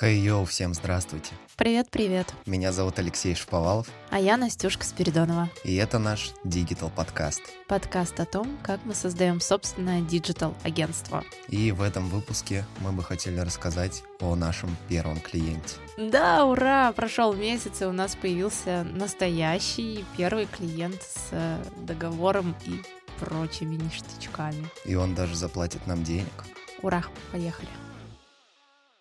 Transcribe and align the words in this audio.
Хей, 0.00 0.20
йоу, 0.20 0.44
всем 0.44 0.74
здравствуйте. 0.74 1.32
Привет-привет. 1.56 2.32
Меня 2.46 2.70
зовут 2.70 3.00
Алексей 3.00 3.34
Шповалов. 3.34 3.88
А 4.10 4.20
я 4.20 4.36
Настюшка 4.36 4.84
Спиридонова. 4.84 5.50
И 5.64 5.74
это 5.74 5.98
наш 5.98 6.30
Digital 6.44 6.92
подкаст. 6.94 7.42
Подкаст 7.66 8.20
о 8.20 8.24
том, 8.24 8.56
как 8.62 8.78
мы 8.84 8.94
создаем 8.94 9.40
собственное 9.40 10.00
digital 10.00 10.54
агентство. 10.62 11.24
И 11.48 11.72
в 11.72 11.82
этом 11.82 12.08
выпуске 12.10 12.64
мы 12.78 12.92
бы 12.92 13.02
хотели 13.02 13.40
рассказать 13.40 14.04
о 14.20 14.36
нашем 14.36 14.76
первом 14.88 15.18
клиенте. 15.18 15.74
Да, 15.96 16.44
ура! 16.44 16.92
Прошел 16.92 17.32
месяц, 17.32 17.82
и 17.82 17.84
у 17.84 17.92
нас 17.92 18.14
появился 18.14 18.84
настоящий 18.84 20.04
первый 20.16 20.46
клиент 20.46 21.02
с 21.02 21.30
э, 21.32 21.60
договором 21.78 22.54
и 22.66 22.80
прочими 23.18 23.74
ништячками. 23.74 24.68
И 24.84 24.94
он 24.94 25.16
даже 25.16 25.34
заплатит 25.34 25.88
нам 25.88 26.04
денег. 26.04 26.44
Ура! 26.82 27.02
Поехали! 27.32 27.68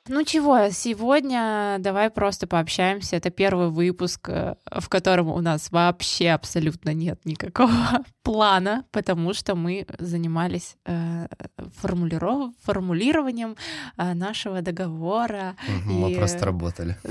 Ну 0.10 0.24
чего, 0.24 0.70
сегодня 0.70 1.78
давай 1.80 2.10
просто 2.10 2.48
пообщаемся. 2.48 3.16
Это 3.16 3.30
первый 3.30 3.70
выпуск, 3.70 4.30
э, 4.30 4.56
в 4.66 4.90
котором 4.90 5.28
у 5.30 5.42
нас 5.42 5.72
вообще 5.72 6.30
абсолютно 6.30 6.94
нет 6.94 7.20
никакого 7.26 7.72
плана, 8.24 8.86
потому 8.92 9.34
что 9.34 9.56
мы 9.56 9.86
занимались 10.00 10.78
э, 10.86 11.28
формулиров... 11.76 12.54
формулированием 12.64 13.56
э, 13.98 14.14
нашего 14.14 14.62
договора. 14.62 15.56
Угу, 15.68 15.92
и... 15.92 15.94
Мы 15.94 16.16
просто 16.16 16.46
работали. 16.46 16.98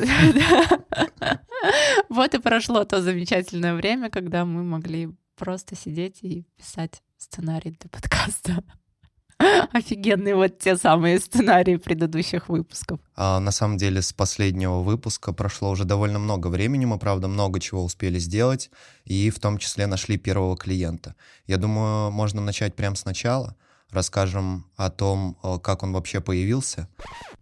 Вот 2.08 2.34
и 2.34 2.38
прошло 2.38 2.84
то 2.84 3.02
замечательное 3.02 3.74
время, 3.74 4.08
когда 4.08 4.44
мы 4.44 4.62
могли 4.62 5.10
просто 5.36 5.74
сидеть 5.74 6.22
и 6.22 6.46
писать 6.56 7.02
сценарий 7.18 7.76
для 7.80 7.90
подкаста. 7.90 8.62
Офигенные 9.72 10.34
вот 10.34 10.58
те 10.58 10.76
самые 10.76 11.18
сценарии 11.18 11.76
предыдущих 11.76 12.48
выпусков. 12.48 13.00
А, 13.14 13.40
на 13.40 13.50
самом 13.50 13.76
деле 13.76 14.02
с 14.02 14.12
последнего 14.12 14.80
выпуска 14.80 15.32
прошло 15.32 15.70
уже 15.70 15.84
довольно 15.84 16.18
много 16.18 16.48
времени, 16.48 16.84
мы, 16.84 16.98
правда, 16.98 17.28
много 17.28 17.60
чего 17.60 17.84
успели 17.84 18.18
сделать, 18.18 18.70
и 19.04 19.30
в 19.30 19.38
том 19.38 19.58
числе 19.58 19.86
нашли 19.86 20.16
первого 20.16 20.56
клиента. 20.56 21.14
Я 21.46 21.58
думаю, 21.58 22.10
можно 22.10 22.40
начать 22.40 22.74
прямо 22.74 22.96
сначала. 22.96 23.56
Расскажем 23.90 24.66
о 24.76 24.90
том, 24.90 25.38
э, 25.42 25.58
как 25.62 25.82
он 25.82 25.92
вообще 25.92 26.20
появился. 26.20 26.88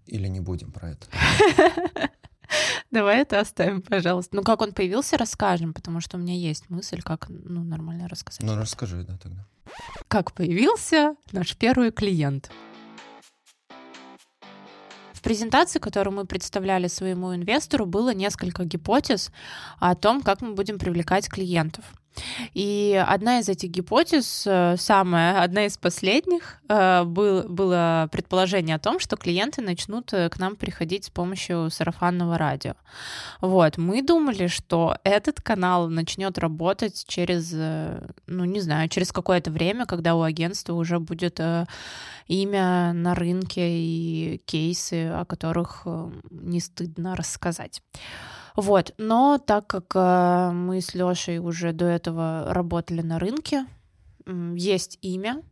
Или 0.07 0.29
не 0.29 0.41
будем 0.41 0.73
про 0.73 0.91
это? 0.91 1.07
Давай 2.91 3.21
это 3.23 3.41
оставим, 3.41 3.83
пожалуйста. 3.83 4.37
Ну, 4.37 4.43
как 4.43 4.63
он 4.63 4.73
появился, 4.73 5.17
расскажем, 5.17 5.75
потому 5.75 6.01
что 6.01 6.17
у 6.17 6.21
меня 6.21 6.35
есть 6.35 6.71
мысль, 6.71 7.03
как 7.03 7.27
ну, 7.29 7.63
нормально 7.65 8.09
рассказать. 8.09 8.43
Ну, 8.43 8.57
расскажи, 8.57 9.05
да, 9.05 9.17
тогда 9.17 9.47
как 10.09 10.33
появился 10.33 11.17
наш 11.33 11.57
первый 11.57 11.91
клиент. 11.91 12.51
В 15.13 15.23
презентации, 15.23 15.79
которую 15.79 16.15
мы 16.15 16.27
представляли 16.27 16.87
своему 16.87 17.35
инвестору, 17.35 17.87
было 17.87 18.13
несколько 18.13 18.65
гипотез 18.65 19.31
о 19.79 19.95
том, 19.95 20.21
как 20.21 20.43
мы 20.43 20.55
будем 20.55 20.79
привлекать 20.79 21.29
клиентов. 21.29 21.85
И 22.53 23.03
одна 23.07 23.41
из 23.41 23.49
этих 23.49 23.71
гипотез, 23.71 24.45
э, 24.47 24.77
самая, 24.79 25.43
одна 25.43 25.67
из 25.67 25.77
последних, 25.77 26.61
э, 26.69 27.05
был, 27.05 27.43
было 27.49 28.09
предположение 28.13 28.77
о 28.77 28.79
том, 28.79 28.99
что 28.99 29.17
клиенты 29.17 29.63
начнут 29.63 30.13
э, 30.13 30.29
к 30.29 30.39
нам 30.39 30.57
приходить 30.57 31.05
с 31.05 31.11
помощью 31.11 31.71
сарафанного 31.71 32.39
радио. 32.39 32.75
Вот, 33.41 33.79
мы 33.79 34.03
думали, 34.03 34.47
что 34.47 34.97
этот 35.05 35.41
канал 35.41 35.89
начнет 35.89 36.39
работать 36.39 37.05
через, 37.07 37.53
ну, 38.27 38.45
не 38.45 38.61
знаю, 38.61 38.89
через 38.89 39.13
какое-то 39.13 39.51
время, 39.51 39.87
когда 39.87 40.15
у 40.15 40.23
агентства 40.23 40.75
уже 40.75 40.99
будет 40.99 41.41
имя 42.29 42.93
на 42.93 43.15
рынке 43.15 43.69
и 43.69 44.43
кейсы, 44.47 45.09
о 45.09 45.25
которых 45.25 45.87
не 46.31 46.61
стыдно 46.61 47.17
рассказать. 47.17 47.83
Вот, 48.55 48.95
но 48.99 49.39
так 49.39 49.67
как 49.67 49.93
э, 49.95 50.53
мы 50.53 50.81
с 50.81 50.95
Лешей 50.95 51.39
уже 51.39 51.73
до 51.73 51.87
этого 51.87 52.47
работали 52.51 53.01
на 53.01 53.19
рынке, 53.19 53.67
есть 54.27 54.99
имя, 55.03 55.43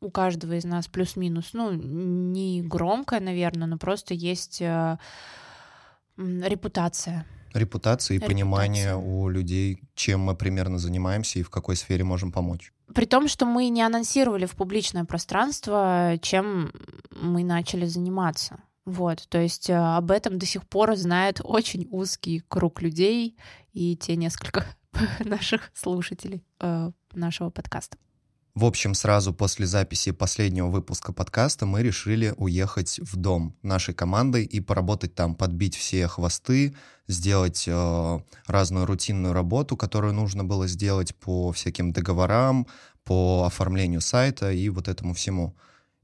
у 0.00 0.10
каждого 0.10 0.52
из 0.52 0.64
нас 0.64 0.86
плюс-минус, 0.86 1.50
ну, 1.52 1.72
не 1.72 2.62
громкое, 2.62 3.20
наверное, 3.20 3.66
но 3.66 3.78
просто 3.78 4.14
есть 4.14 4.62
э, 4.62 4.98
репутация. 6.16 7.26
Репутация 7.54 8.14
и 8.14 8.18
Репутация. 8.18 8.34
понимание 8.36 8.96
у 8.96 9.28
людей, 9.28 9.82
чем 9.94 10.20
мы 10.20 10.36
примерно 10.36 10.78
занимаемся 10.78 11.38
и 11.38 11.42
в 11.42 11.50
какой 11.50 11.76
сфере 11.76 12.04
можем 12.04 12.30
помочь. 12.30 12.72
При 12.94 13.06
том, 13.06 13.26
что 13.26 13.46
мы 13.46 13.68
не 13.68 13.82
анонсировали 13.82 14.46
в 14.46 14.54
публичное 14.54 15.04
пространство, 15.04 16.14
чем 16.22 16.72
мы 17.10 17.42
начали 17.42 17.86
заниматься. 17.86 18.60
Вот, 18.88 19.26
то 19.28 19.38
есть 19.38 19.68
э, 19.68 19.74
об 19.74 20.10
этом 20.10 20.38
до 20.38 20.46
сих 20.46 20.66
пор 20.66 20.96
знает 20.96 21.42
очень 21.44 21.86
узкий 21.90 22.42
круг 22.48 22.80
людей 22.80 23.36
и 23.74 23.98
те 23.98 24.16
несколько 24.16 24.64
наших 25.20 25.70
слушателей 25.74 26.42
э, 26.58 26.90
нашего 27.12 27.50
подкаста. 27.50 27.98
В 28.54 28.64
общем, 28.64 28.94
сразу 28.94 29.34
после 29.34 29.66
записи 29.66 30.10
последнего 30.10 30.68
выпуска 30.68 31.12
подкаста 31.12 31.66
мы 31.66 31.82
решили 31.82 32.32
уехать 32.38 32.98
в 33.00 33.16
дом 33.16 33.54
нашей 33.60 33.92
командой 33.92 34.44
и 34.44 34.58
поработать 34.60 35.14
там, 35.14 35.34
подбить 35.34 35.76
все 35.76 36.08
хвосты, 36.08 36.74
сделать 37.08 37.64
э, 37.68 38.20
разную 38.46 38.86
рутинную 38.86 39.34
работу, 39.34 39.76
которую 39.76 40.14
нужно 40.14 40.44
было 40.44 40.66
сделать 40.66 41.14
по 41.14 41.52
всяким 41.52 41.92
договорам, 41.92 42.66
по 43.04 43.44
оформлению 43.44 44.00
сайта 44.00 44.50
и 44.50 44.70
вот 44.70 44.88
этому 44.88 45.12
всему. 45.12 45.54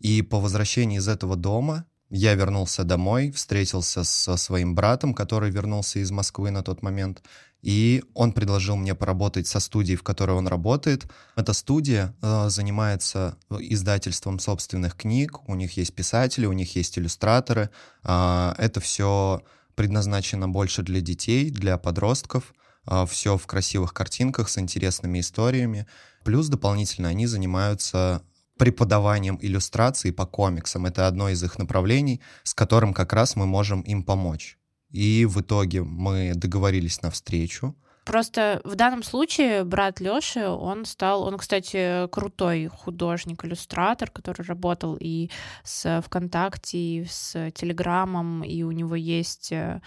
И 0.00 0.20
по 0.20 0.38
возвращении 0.38 0.98
из 0.98 1.08
этого 1.08 1.34
дома 1.34 1.86
я 2.14 2.34
вернулся 2.34 2.84
домой, 2.84 3.32
встретился 3.32 4.04
со 4.04 4.36
своим 4.36 4.76
братом, 4.76 5.14
который 5.14 5.50
вернулся 5.50 5.98
из 5.98 6.12
Москвы 6.12 6.52
на 6.52 6.62
тот 6.62 6.80
момент, 6.80 7.22
и 7.60 8.04
он 8.14 8.32
предложил 8.32 8.76
мне 8.76 8.94
поработать 8.94 9.48
со 9.48 9.58
студией, 9.58 9.96
в 9.96 10.04
которой 10.04 10.36
он 10.36 10.46
работает. 10.46 11.06
Эта 11.34 11.52
студия 11.52 12.14
э, 12.22 12.50
занимается 12.50 13.36
э, 13.50 13.56
издательством 13.60 14.38
собственных 14.38 14.96
книг, 14.96 15.48
у 15.48 15.56
них 15.56 15.76
есть 15.76 15.92
писатели, 15.94 16.46
у 16.46 16.52
них 16.52 16.76
есть 16.76 16.98
иллюстраторы. 16.98 17.70
Э, 18.04 18.54
это 18.58 18.80
все 18.80 19.42
предназначено 19.74 20.48
больше 20.48 20.82
для 20.82 21.00
детей, 21.00 21.50
для 21.50 21.78
подростков, 21.78 22.54
э, 22.86 23.06
все 23.08 23.36
в 23.36 23.46
красивых 23.46 23.92
картинках 23.92 24.50
с 24.50 24.58
интересными 24.58 25.18
историями. 25.18 25.86
Плюс 26.22 26.48
дополнительно 26.48 27.08
они 27.08 27.26
занимаются 27.26 28.22
преподаванием 28.58 29.38
иллюстрации 29.40 30.10
по 30.10 30.26
комиксам. 30.26 30.86
Это 30.86 31.06
одно 31.06 31.28
из 31.28 31.42
их 31.42 31.58
направлений, 31.58 32.20
с 32.42 32.54
которым 32.54 32.94
как 32.94 33.12
раз 33.12 33.36
мы 33.36 33.46
можем 33.46 33.80
им 33.82 34.02
помочь. 34.02 34.58
И 34.90 35.26
в 35.26 35.40
итоге 35.40 35.82
мы 35.82 36.32
договорились 36.34 37.02
на 37.02 37.10
встречу. 37.10 37.74
Просто 38.04 38.60
в 38.64 38.74
данном 38.74 39.02
случае 39.02 39.64
брат 39.64 39.98
Лёши, 39.98 40.46
он 40.46 40.84
стал, 40.84 41.22
он, 41.22 41.38
кстати, 41.38 42.06
крутой 42.08 42.66
художник-иллюстратор, 42.66 44.10
который 44.10 44.42
работал 44.42 44.96
и 45.00 45.30
с 45.64 46.02
ВКонтакте, 46.02 46.78
и 46.78 47.04
с 47.06 47.50
Телеграмом, 47.52 48.44
и 48.44 48.62
у 48.62 48.72
него 48.72 48.94
есть 48.94 49.52
э, 49.52 49.80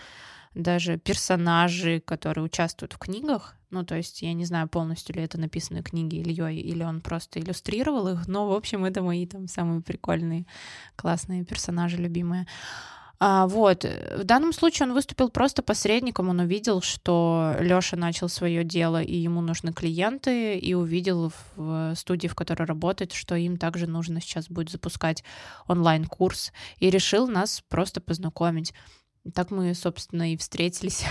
даже 0.53 0.97
персонажи, 0.97 1.99
которые 1.99 2.45
участвуют 2.45 2.93
в 2.93 2.97
книгах. 2.97 3.55
Ну, 3.69 3.83
то 3.83 3.95
есть 3.95 4.21
я 4.21 4.33
не 4.33 4.45
знаю, 4.45 4.67
полностью 4.69 5.15
ли 5.15 5.23
это 5.23 5.37
написаны 5.37 5.83
книги 5.83 6.15
Ильей, 6.15 6.59
или 6.59 6.83
он 6.83 7.01
просто 7.01 7.39
иллюстрировал 7.39 8.07
их, 8.07 8.27
но, 8.27 8.47
в 8.47 8.53
общем, 8.53 8.85
это 8.85 9.01
мои 9.01 9.25
там 9.27 9.47
самые 9.47 9.81
прикольные, 9.81 10.45
классные 10.95 11.43
персонажи, 11.43 11.97
любимые. 11.97 12.47
А, 13.19 13.47
вот. 13.47 13.83
В 13.83 14.23
данном 14.23 14.53
случае 14.53 14.87
он 14.87 14.93
выступил 14.93 15.29
просто 15.29 15.63
посредником. 15.63 16.29
Он 16.29 16.39
увидел, 16.39 16.81
что 16.81 17.55
Лёша 17.59 17.95
начал 17.95 18.29
свое 18.29 18.63
дело, 18.63 19.01
и 19.01 19.15
ему 19.15 19.41
нужны 19.41 19.73
клиенты, 19.73 20.55
и 20.57 20.73
увидел 20.75 21.31
в 21.55 21.95
студии, 21.95 22.27
в 22.27 22.35
которой 22.35 22.65
работает, 22.65 23.13
что 23.13 23.35
им 23.35 23.57
также 23.57 23.87
нужно 23.87 24.21
сейчас 24.21 24.49
будет 24.49 24.69
запускать 24.69 25.23
онлайн-курс, 25.67 26.51
и 26.77 26.89
решил 26.91 27.27
нас 27.27 27.63
просто 27.69 28.01
познакомить. 28.01 28.73
Так 29.33 29.51
мы, 29.51 29.73
собственно, 29.73 30.33
и 30.33 30.37
встретились. 30.37 31.05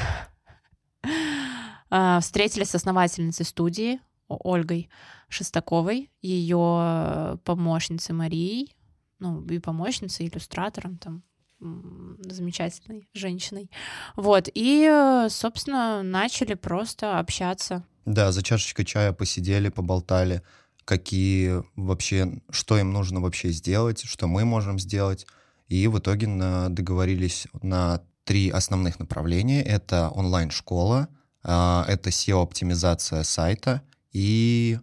А, 1.89 2.19
встретились 2.21 2.71
с 2.71 2.75
основательницей 2.75 3.47
студии 3.47 4.01
Ольгой 4.29 4.91
Шестаковой, 5.29 6.11
ее 6.21 7.39
помощницей 7.45 8.13
Марией, 8.13 8.75
ну, 9.21 9.45
и 9.47 9.59
помощницей, 9.61 10.27
иллюстратором, 10.27 10.99
там, 10.99 11.23
замечательной 11.61 13.09
женщиной. 13.15 13.71
Вот, 14.17 14.49
и, 14.53 15.27
собственно, 15.29 16.03
начали 16.03 16.55
просто 16.55 17.19
общаться. 17.19 17.85
Да, 18.05 18.31
за 18.33 18.43
чашечкой 18.43 18.85
чая 18.85 19.13
посидели, 19.13 19.69
поболтали, 19.69 20.43
какие 20.85 21.65
вообще, 21.77 22.41
что 22.51 22.79
им 22.79 22.93
нужно 22.93 23.21
вообще 23.21 23.51
сделать, 23.51 24.03
что 24.05 24.27
мы 24.27 24.45
можем 24.45 24.79
сделать. 24.79 25.27
И 25.69 25.89
в 25.89 25.99
итоге 25.99 26.27
на, 26.27 26.69
договорились 26.69 27.47
на 27.63 28.03
три 28.25 28.51
основных 28.51 28.99
направления. 28.99 29.63
Это 29.63 30.11
онлайн-школа, 30.11 31.09
а, 31.43 31.85
это 31.89 32.11
SEO-оптимизация 32.11 33.23
сайта 33.23 33.83
и 34.13 34.79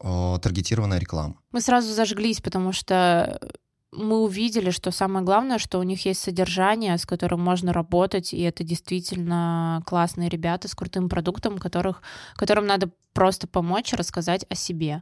таргетированная 0.00 0.98
реклама. 0.98 1.36
Мы 1.50 1.60
сразу 1.60 1.92
зажглись, 1.92 2.40
потому 2.40 2.72
что 2.72 3.40
мы 3.90 4.22
увидели, 4.22 4.70
что 4.70 4.90
самое 4.90 5.24
главное, 5.24 5.58
что 5.58 5.78
у 5.78 5.82
них 5.82 6.04
есть 6.04 6.20
содержание, 6.20 6.96
с 6.98 7.06
которым 7.06 7.40
можно 7.40 7.72
работать, 7.72 8.32
и 8.32 8.40
это 8.42 8.62
действительно 8.62 9.82
классные 9.86 10.28
ребята 10.28 10.68
с 10.68 10.74
крутым 10.74 11.08
продуктом, 11.08 11.58
которых, 11.58 12.02
которым 12.34 12.66
надо 12.66 12.90
просто 13.12 13.48
помочь 13.48 13.92
рассказать 13.92 14.44
о 14.50 14.54
себе. 14.54 15.00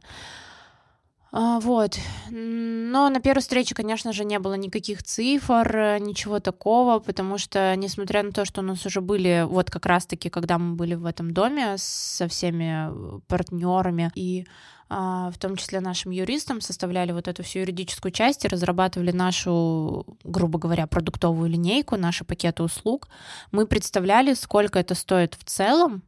А, 1.39 1.59
вот. 1.59 1.99
Но 2.31 3.09
на 3.09 3.19
первой 3.19 3.41
встрече, 3.41 3.75
конечно 3.75 4.11
же, 4.11 4.25
не 4.25 4.39
было 4.39 4.55
никаких 4.55 5.03
цифр, 5.03 5.99
ничего 5.99 6.39
такого, 6.39 6.97
потому 6.97 7.37
что, 7.37 7.75
несмотря 7.75 8.23
на 8.23 8.31
то, 8.31 8.43
что 8.43 8.61
у 8.61 8.63
нас 8.63 8.83
уже 8.87 9.01
были, 9.01 9.45
вот 9.47 9.69
как 9.69 9.85
раз-таки, 9.85 10.29
когда 10.29 10.57
мы 10.57 10.73
были 10.73 10.95
в 10.95 11.05
этом 11.05 11.33
доме 11.35 11.75
со 11.77 12.27
всеми 12.27 12.89
э, 12.89 13.19
партнерами 13.27 14.11
и 14.15 14.47
а, 14.89 15.29
в 15.29 15.37
том 15.37 15.57
числе 15.57 15.79
нашим 15.79 16.09
юристам, 16.09 16.59
составляли 16.59 17.11
вот 17.11 17.27
эту 17.27 17.43
всю 17.43 17.59
юридическую 17.59 18.11
часть 18.11 18.43
и 18.43 18.47
разрабатывали 18.47 19.11
нашу, 19.11 20.07
грубо 20.23 20.57
говоря, 20.57 20.87
продуктовую 20.87 21.51
линейку, 21.51 21.97
наши 21.97 22.23
пакеты 22.23 22.63
услуг, 22.63 23.09
мы 23.51 23.67
представляли, 23.67 24.33
сколько 24.33 24.79
это 24.79 24.95
стоит 24.95 25.35
в 25.35 25.43
целом, 25.43 26.01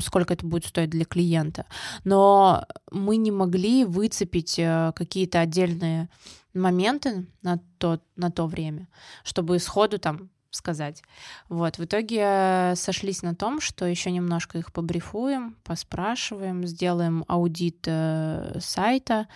сколько 0.00 0.34
это 0.34 0.46
будет 0.46 0.66
стоить 0.66 0.90
для 0.90 1.04
клиента, 1.04 1.66
но 2.04 2.66
мы 2.90 3.16
не 3.16 3.30
могли 3.30 3.84
выцепить 3.84 4.58
э, 4.58 4.92
какие-то 4.94 5.40
отдельные 5.40 6.08
моменты 6.54 7.26
на 7.42 7.60
то, 7.78 8.00
на 8.16 8.30
то 8.30 8.46
время, 8.46 8.88
чтобы 9.24 9.58
сходу 9.58 9.98
там 9.98 10.30
сказать. 10.50 11.02
Вот, 11.48 11.78
в 11.78 11.84
итоге 11.84 12.20
э, 12.22 12.74
сошлись 12.74 13.22
на 13.22 13.34
том, 13.34 13.60
что 13.60 13.86
еще 13.86 14.10
немножко 14.10 14.58
их 14.58 14.72
побрифуем, 14.72 15.56
поспрашиваем, 15.64 16.66
сделаем 16.66 17.24
аудит 17.28 17.84
э, 17.86 18.58
сайта. 18.60 19.28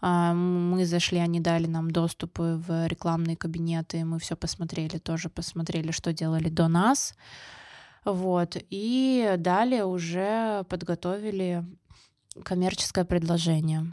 Э, 0.00 0.32
мы 0.32 0.86
зашли, 0.86 1.18
они 1.18 1.40
дали 1.40 1.66
нам 1.66 1.90
доступы 1.90 2.60
в 2.66 2.86
рекламные 2.86 3.36
кабинеты, 3.36 4.04
мы 4.04 4.18
все 4.18 4.36
посмотрели, 4.36 4.98
тоже 4.98 5.28
посмотрели, 5.28 5.90
что 5.90 6.12
делали 6.12 6.48
до 6.48 6.68
нас. 6.68 7.14
Вот, 8.04 8.56
и 8.70 9.34
далее 9.38 9.84
уже 9.84 10.64
подготовили 10.68 11.64
коммерческое 12.42 13.04
предложение. 13.04 13.90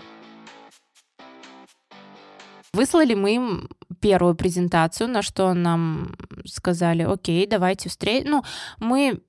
Выслали 2.73 3.15
мы 3.15 3.35
им 3.35 3.69
первую 3.99 4.35
презентацию, 4.35 5.09
на 5.09 5.21
что 5.21 5.53
нам 5.53 6.15
сказали, 6.45 7.03
окей, 7.03 7.47
давайте 7.47 7.89
встретим. 7.89 8.29
Ну, 8.29 8.43
мы 8.79 9.21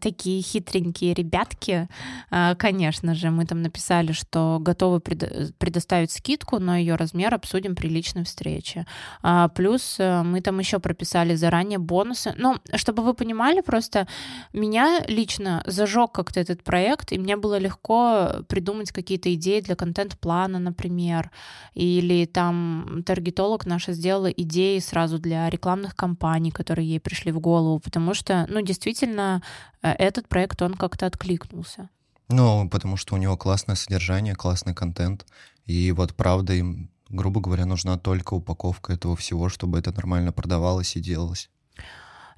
такие 0.00 0.42
хитренькие 0.42 1.14
ребятки, 1.14 1.88
а, 2.30 2.54
конечно 2.54 3.14
же, 3.14 3.30
мы 3.30 3.46
там 3.46 3.62
написали, 3.62 4.12
что 4.12 4.58
готовы 4.60 5.00
предоставить 5.00 6.10
скидку, 6.10 6.58
но 6.58 6.76
ее 6.76 6.96
размер 6.96 7.34
обсудим 7.34 7.74
при 7.76 7.88
личной 7.88 8.24
встрече. 8.24 8.86
А, 9.22 9.48
плюс 9.48 9.96
э, 9.98 10.22
мы 10.22 10.40
там 10.40 10.58
еще 10.58 10.78
прописали 10.80 11.34
заранее 11.34 11.78
бонусы. 11.78 12.34
Ну, 12.36 12.56
чтобы 12.74 13.02
вы 13.02 13.14
понимали, 13.14 13.60
просто 13.60 14.08
меня 14.52 15.00
лично 15.06 15.62
зажег 15.66 16.12
как-то 16.12 16.40
этот 16.40 16.62
проект, 16.62 17.12
и 17.12 17.18
мне 17.18 17.36
было 17.36 17.58
легко 17.58 18.44
придумать 18.48 18.90
какие-то 18.92 19.32
идеи 19.34 19.60
для 19.60 19.76
контент-плана, 19.76 20.58
например, 20.58 21.30
или 21.74 22.26
там 22.26 23.02
таргетолог 23.06 23.66
наша 23.66 23.92
сделала 23.92 24.30
идеи 24.30 24.78
сразу 24.80 25.18
для 25.18 25.48
рекламных 25.48 25.94
кампаний, 25.94 26.50
которые 26.50 26.88
ей 26.88 27.00
пришли 27.00 27.32
в 27.32 27.40
голову, 27.40 27.78
потому 27.78 28.14
что, 28.14 28.46
ну, 28.48 28.60
действительно, 28.60 29.42
этот 29.82 30.28
проект, 30.28 30.62
он 30.62 30.74
как-то 30.74 31.06
откликнулся. 31.06 31.88
Ну, 32.28 32.68
потому 32.68 32.96
что 32.96 33.14
у 33.14 33.18
него 33.18 33.36
классное 33.36 33.76
содержание, 33.76 34.34
классный 34.34 34.74
контент. 34.74 35.26
И 35.66 35.92
вот 35.92 36.14
правда 36.14 36.54
им, 36.54 36.90
грубо 37.08 37.40
говоря, 37.40 37.66
нужна 37.66 37.98
только 37.98 38.34
упаковка 38.34 38.92
этого 38.92 39.16
всего, 39.16 39.48
чтобы 39.48 39.78
это 39.78 39.92
нормально 39.92 40.32
продавалось 40.32 40.96
и 40.96 41.00
делалось. 41.00 41.50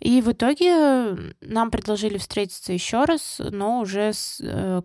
И 0.00 0.20
в 0.20 0.30
итоге 0.32 1.34
нам 1.40 1.70
предложили 1.70 2.18
встретиться 2.18 2.72
еще 2.72 3.04
раз, 3.04 3.40
но 3.40 3.80
уже 3.80 4.12
с 4.12 4.40
э, 4.42 4.82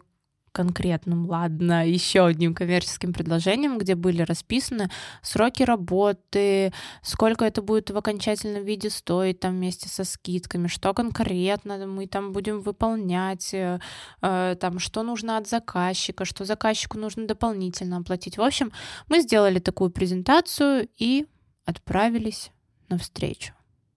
конкретным, 0.52 1.26
ладно, 1.28 1.88
еще 1.88 2.26
одним 2.26 2.54
коммерческим 2.54 3.14
предложением, 3.14 3.78
где 3.78 3.96
были 3.96 4.22
расписаны 4.22 4.90
сроки 5.22 5.64
работы, 5.64 6.74
сколько 7.02 7.46
это 7.46 7.62
будет 7.62 7.90
в 7.90 7.98
окончательном 7.98 8.64
виде 8.64 8.90
стоить 8.90 9.40
там 9.40 9.56
вместе 9.56 9.90
со 9.90 10.04
скидками, 10.04 10.68
что 10.68 10.94
конкретно 10.94 11.86
мы 11.86 12.08
там 12.08 12.32
будем 12.32 12.62
выполнять, 12.62 13.54
э, 13.54 13.80
э, 14.22 14.56
там 14.60 14.80
что 14.80 15.04
нужно 15.04 15.38
от 15.38 15.48
заказчика, 15.48 16.26
что 16.26 16.46
заказчику 16.46 16.98
нужно 16.98 17.28
дополнительно 17.28 17.98
оплатить. 17.98 18.38
В 18.38 18.42
общем, 18.42 18.72
мы 19.08 19.22
сделали 19.22 19.60
такую 19.60 19.92
презентацию 19.92 20.88
и 20.98 21.26
отправились 21.66 22.52
на 22.90 22.98
встречу. 22.98 23.54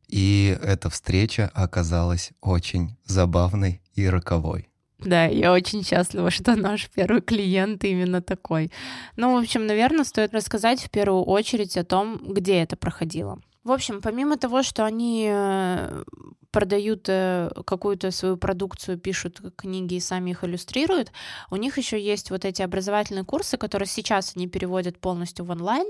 И 0.09 0.57
эта 0.62 0.91
встреча 0.91 1.50
оказалась 1.55 2.33
очень 2.41 2.97
забавной 3.05 3.83
и 3.95 4.09
роковой. 4.09 4.69
Да, 4.99 5.25
я 5.26 5.52
очень 5.52 5.85
счастлива, 5.85 6.31
что 6.31 6.56
наш 6.56 6.88
первый 6.91 7.20
клиент 7.20 7.85
именно 7.85 8.23
такой. 8.23 8.70
Ну, 9.17 9.35
в 9.35 9.38
общем, 9.43 9.67
наверное, 9.67 10.05
стоит 10.05 10.35
рассказать 10.35 10.81
в 10.81 10.91
первую 10.91 11.25
очередь 11.25 11.76
о 11.76 11.85
том, 11.85 12.20
где 12.32 12.62
это 12.62 12.76
проходило. 12.76 13.41
В 13.64 13.73
общем, 13.73 14.02
помимо 14.02 14.37
того, 14.37 14.62
что 14.62 14.85
они 14.85 15.26
э, 15.31 16.05
продают 16.50 17.06
э, 17.08 17.50
какую-то 17.67 18.11
свою 18.11 18.37
продукцию, 18.37 18.99
пишут 18.99 19.41
книги 19.56 19.94
и 19.94 20.00
сами 20.00 20.31
их 20.32 20.44
иллюстрируют, 20.44 21.11
у 21.50 21.56
них 21.56 21.79
еще 21.79 21.99
есть 21.99 22.31
вот 22.31 22.44
эти 22.44 22.61
образовательные 22.61 23.25
курсы, 23.25 23.56
которые 23.56 23.88
сейчас 23.88 24.37
они 24.37 24.49
переводят 24.49 25.00
полностью 25.00 25.47
в 25.47 25.50
онлайн, 25.50 25.87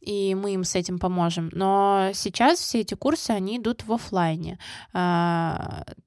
и 0.00 0.34
мы 0.34 0.52
им 0.52 0.62
с 0.64 0.74
этим 0.74 0.98
поможем. 0.98 1.48
Но 1.52 2.10
сейчас 2.12 2.58
все 2.58 2.80
эти 2.80 2.92
курсы, 2.94 3.30
они 3.30 3.56
идут 3.56 3.84
в 3.84 3.92
офлайне. 3.94 4.58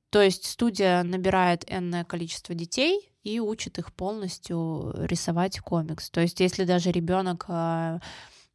То 0.10 0.22
есть 0.22 0.46
студия 0.46 1.04
набирает 1.04 1.64
энное 1.68 2.04
количество 2.04 2.56
детей 2.56 3.10
и 3.24 3.40
учит 3.40 3.78
их 3.78 3.94
полностью 3.94 4.94
рисовать 4.98 5.60
комикс. 5.60 6.10
То 6.10 6.22
есть 6.22 6.40
если 6.40 6.64
даже 6.64 6.92
ребенок 6.92 7.46
а, 7.48 8.00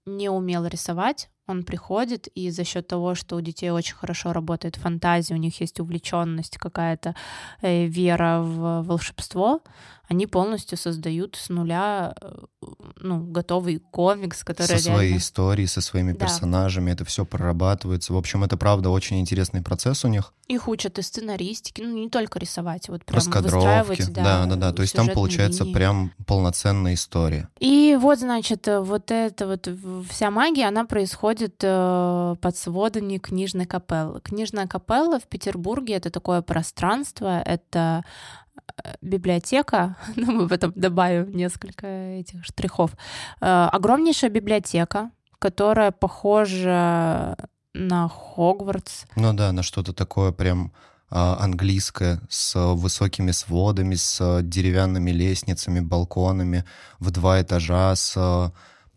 не 0.07 0.29
умел 0.29 0.67
рисовать, 0.67 1.31
он 1.47 1.63
приходит, 1.63 2.27
и 2.29 2.51
за 2.51 2.65
счет 2.65 2.89
того, 2.89 3.15
что 3.15 3.37
у 3.37 3.41
детей 3.41 3.71
очень 3.71 3.97
хорошо 3.97 4.33
работает 4.33 4.77
фантазия, 4.77 5.35
у 5.35 5.39
них 5.39 5.61
есть 5.61 5.79
увлеченность, 5.79 6.57
какая-то 6.57 7.15
э, 7.61 7.87
вера 7.87 8.41
в 8.41 8.83
волшебство, 8.83 9.61
они 10.09 10.27
полностью 10.27 10.77
создают 10.77 11.37
с 11.37 11.49
нуля 11.49 12.15
э, 12.21 12.45
ну, 13.01 13.21
готовый 13.25 13.79
комикс, 13.79 14.45
который 14.45 14.67
Со 14.67 14.73
реально... 14.75 14.95
своей 14.95 15.17
историей, 15.17 15.67
со 15.67 15.81
своими 15.81 16.13
да. 16.13 16.19
персонажами, 16.19 16.91
это 16.91 17.05
все 17.05 17.25
прорабатывается. 17.25 18.13
В 18.13 18.17
общем, 18.17 18.45
это 18.45 18.57
правда 18.57 18.91
очень 18.91 19.21
интересный 19.21 19.63
процесс 19.63 20.05
у 20.05 20.09
них. 20.09 20.33
Их 20.49 20.69
учат 20.69 20.99
и 20.99 21.03
сценаристики, 21.03 21.81
ну 21.81 21.97
не 21.97 22.11
только 22.11 22.39
рисовать, 22.39 22.89
вот 22.91 23.05
прям 23.05 23.17
Раскадровки, 23.17 24.03
да, 24.11 24.45
да, 24.45 24.57
да, 24.57 24.73
То 24.73 24.83
есть 24.83 24.95
там 24.95 25.09
получается 25.09 25.65
линии. 25.65 25.75
прям 25.75 26.13
полноценная 26.27 26.95
история. 26.95 27.49
И 27.61 27.97
вот, 27.99 28.19
значит, 28.19 28.67
вот 28.67 29.11
эта 29.11 29.47
вот 29.47 29.69
вся 30.11 30.31
магия, 30.31 30.69
она 30.69 30.85
происходит 30.85 31.57
э, 31.63 32.37
под 32.41 32.57
сводами 32.57 33.17
книжной 33.17 33.65
капеллы. 33.65 34.21
Книжная 34.21 34.67
капелла 34.67 35.19
в 35.19 35.27
Петербурге— 35.29 35.95
это 35.95 36.11
такое 36.11 36.43
пространство, 36.43 37.41
это 37.41 38.05
библиотека, 39.01 39.97
ну, 40.17 40.33
мы 40.33 40.49
потом 40.49 40.73
добавим 40.75 41.33
несколько 41.33 41.87
этих 41.87 42.45
штрихов, 42.45 42.93
э, 43.41 43.69
огромнейшая 43.73 44.31
библиотека, 44.31 45.11
которая 45.39 45.91
похожа 45.91 47.37
на 47.75 48.09
Хогвартс. 48.09 49.05
Ну 49.17 49.33
да, 49.33 49.53
на 49.53 49.63
что-то 49.63 49.93
такое 49.93 50.33
прям 50.33 50.73
а, 51.11 51.37
английское, 51.41 52.21
с 52.29 52.59
высокими 52.75 53.33
сводами, 53.33 53.95
с 53.95 54.41
деревянными 54.43 55.11
лестницами, 55.11 55.81
балконами 55.81 56.65
в 56.99 57.11
два 57.11 57.43
этажа, 57.43 57.95
с 57.95 58.53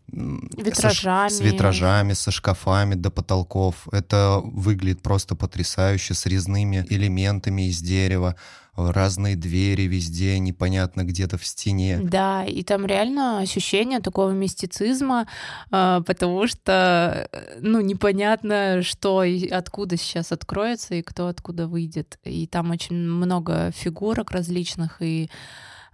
витражами. 0.08 1.28
Со, 1.28 1.36
с 1.36 1.40
витражами, 1.40 2.12
со 2.14 2.30
шкафами 2.30 2.94
до 2.94 3.10
потолков. 3.10 3.86
Это 3.92 4.40
выглядит 4.42 5.02
просто 5.02 5.34
потрясающе, 5.34 6.14
с 6.14 6.26
резными 6.26 6.84
элементами 6.88 7.68
из 7.68 7.80
дерева 7.80 8.36
разные 8.78 9.36
двери 9.36 9.82
везде, 9.82 10.38
непонятно 10.38 11.04
где-то 11.04 11.38
в 11.38 11.44
стене. 11.44 11.98
Да, 12.02 12.44
и 12.44 12.62
там 12.62 12.86
реально 12.86 13.40
ощущение 13.40 14.00
такого 14.00 14.30
мистицизма, 14.30 15.26
а, 15.70 16.00
потому 16.02 16.46
что, 16.46 17.28
ну, 17.60 17.80
непонятно, 17.80 18.82
что 18.82 19.24
и 19.24 19.48
откуда 19.48 19.96
сейчас 19.96 20.32
откроется 20.32 20.94
и 20.94 21.02
кто 21.02 21.26
откуда 21.26 21.66
выйдет. 21.66 22.18
И 22.24 22.46
там 22.46 22.70
очень 22.70 22.96
много 22.96 23.72
фигурок 23.72 24.30
различных 24.30 25.02
и 25.02 25.30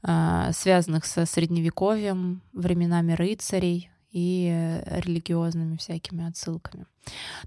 а, 0.03 0.53
связанных 0.53 1.07
со 1.07 1.25
средневековьем, 1.25 2.43
временами 2.53 3.13
рыцарей, 3.13 3.91
и 4.15 4.49
э, 4.49 5.01
религиозными 5.01 5.77
всякими 5.77 6.27
отсылками. 6.29 6.87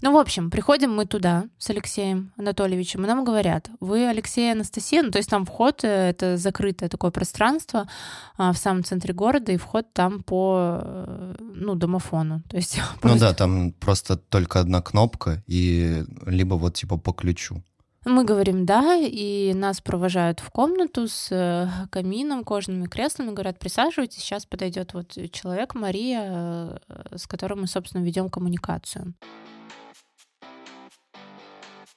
Ну, 0.02 0.12
в 0.12 0.18
общем, 0.18 0.50
приходим 0.50 0.94
мы 0.94 1.06
туда 1.06 1.46
с 1.58 1.70
Алексеем 1.70 2.32
Анатольевичем, 2.36 3.02
и 3.04 3.06
нам 3.08 3.24
говорят, 3.24 3.70
вы 3.80 4.06
Алексей 4.06 4.48
и 4.48 4.52
Анастасия, 4.52 5.02
ну, 5.02 5.10
то 5.10 5.18
есть 5.18 5.30
там 5.30 5.46
вход, 5.46 5.82
э, 5.82 5.88
это 6.10 6.36
закрытое 6.36 6.90
такое 6.90 7.10
пространство 7.10 7.88
а, 8.36 8.52
в 8.52 8.58
самом 8.58 8.84
центре 8.84 9.14
города, 9.14 9.50
и 9.50 9.56
вход 9.56 9.92
там 9.94 10.22
по, 10.22 10.78
э, 10.82 11.34
ну, 11.40 11.74
домофону. 11.74 12.42
То 12.48 12.56
есть 12.56 12.78
Ну 12.94 13.00
просто- 13.00 13.20
да, 13.20 13.34
там 13.34 13.72
просто 13.72 14.16
только 14.16 14.60
одна 14.60 14.82
кнопка, 14.82 15.42
и 15.46 16.04
либо 16.26 16.54
вот 16.54 16.74
типа 16.74 16.98
по 16.98 17.12
ключу. 17.12 17.62
Мы 18.08 18.24
говорим 18.24 18.64
«да», 18.64 18.96
и 18.96 19.52
нас 19.52 19.82
провожают 19.82 20.40
в 20.40 20.50
комнату 20.50 21.08
с 21.08 21.28
э, 21.30 21.68
камином, 21.90 22.42
кожаными 22.42 22.86
креслами, 22.86 23.34
говорят, 23.34 23.58
присаживайтесь, 23.58 24.22
сейчас 24.22 24.46
подойдет 24.46 24.94
вот 24.94 25.12
человек, 25.30 25.74
Мария, 25.74 26.22
э, 26.88 27.16
с 27.16 27.26
которым 27.26 27.60
мы, 27.60 27.66
собственно, 27.66 28.02
ведем 28.02 28.30
коммуникацию. 28.30 29.12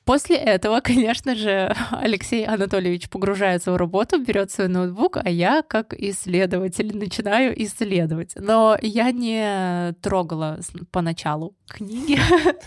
После 0.06 0.36
этого, 0.36 0.80
конечно 0.82 1.36
же, 1.36 1.76
Алексей 1.92 2.46
Анатольевич 2.46 3.10
погружается 3.10 3.72
в 3.72 3.78
работу, 3.78 4.20
берет 4.20 4.52
свой 4.52 4.68
ноутбук, 4.68 5.18
а 5.18 5.30
я, 5.30 5.62
как 5.62 5.94
исследователь, 5.94 6.98
начинаю 6.98 7.54
исследовать. 7.64 8.34
Но 8.36 8.78
я 8.82 9.12
не 9.12 9.94
трогала 10.02 10.60
поначалу 10.92 11.56
книги, 11.68 12.20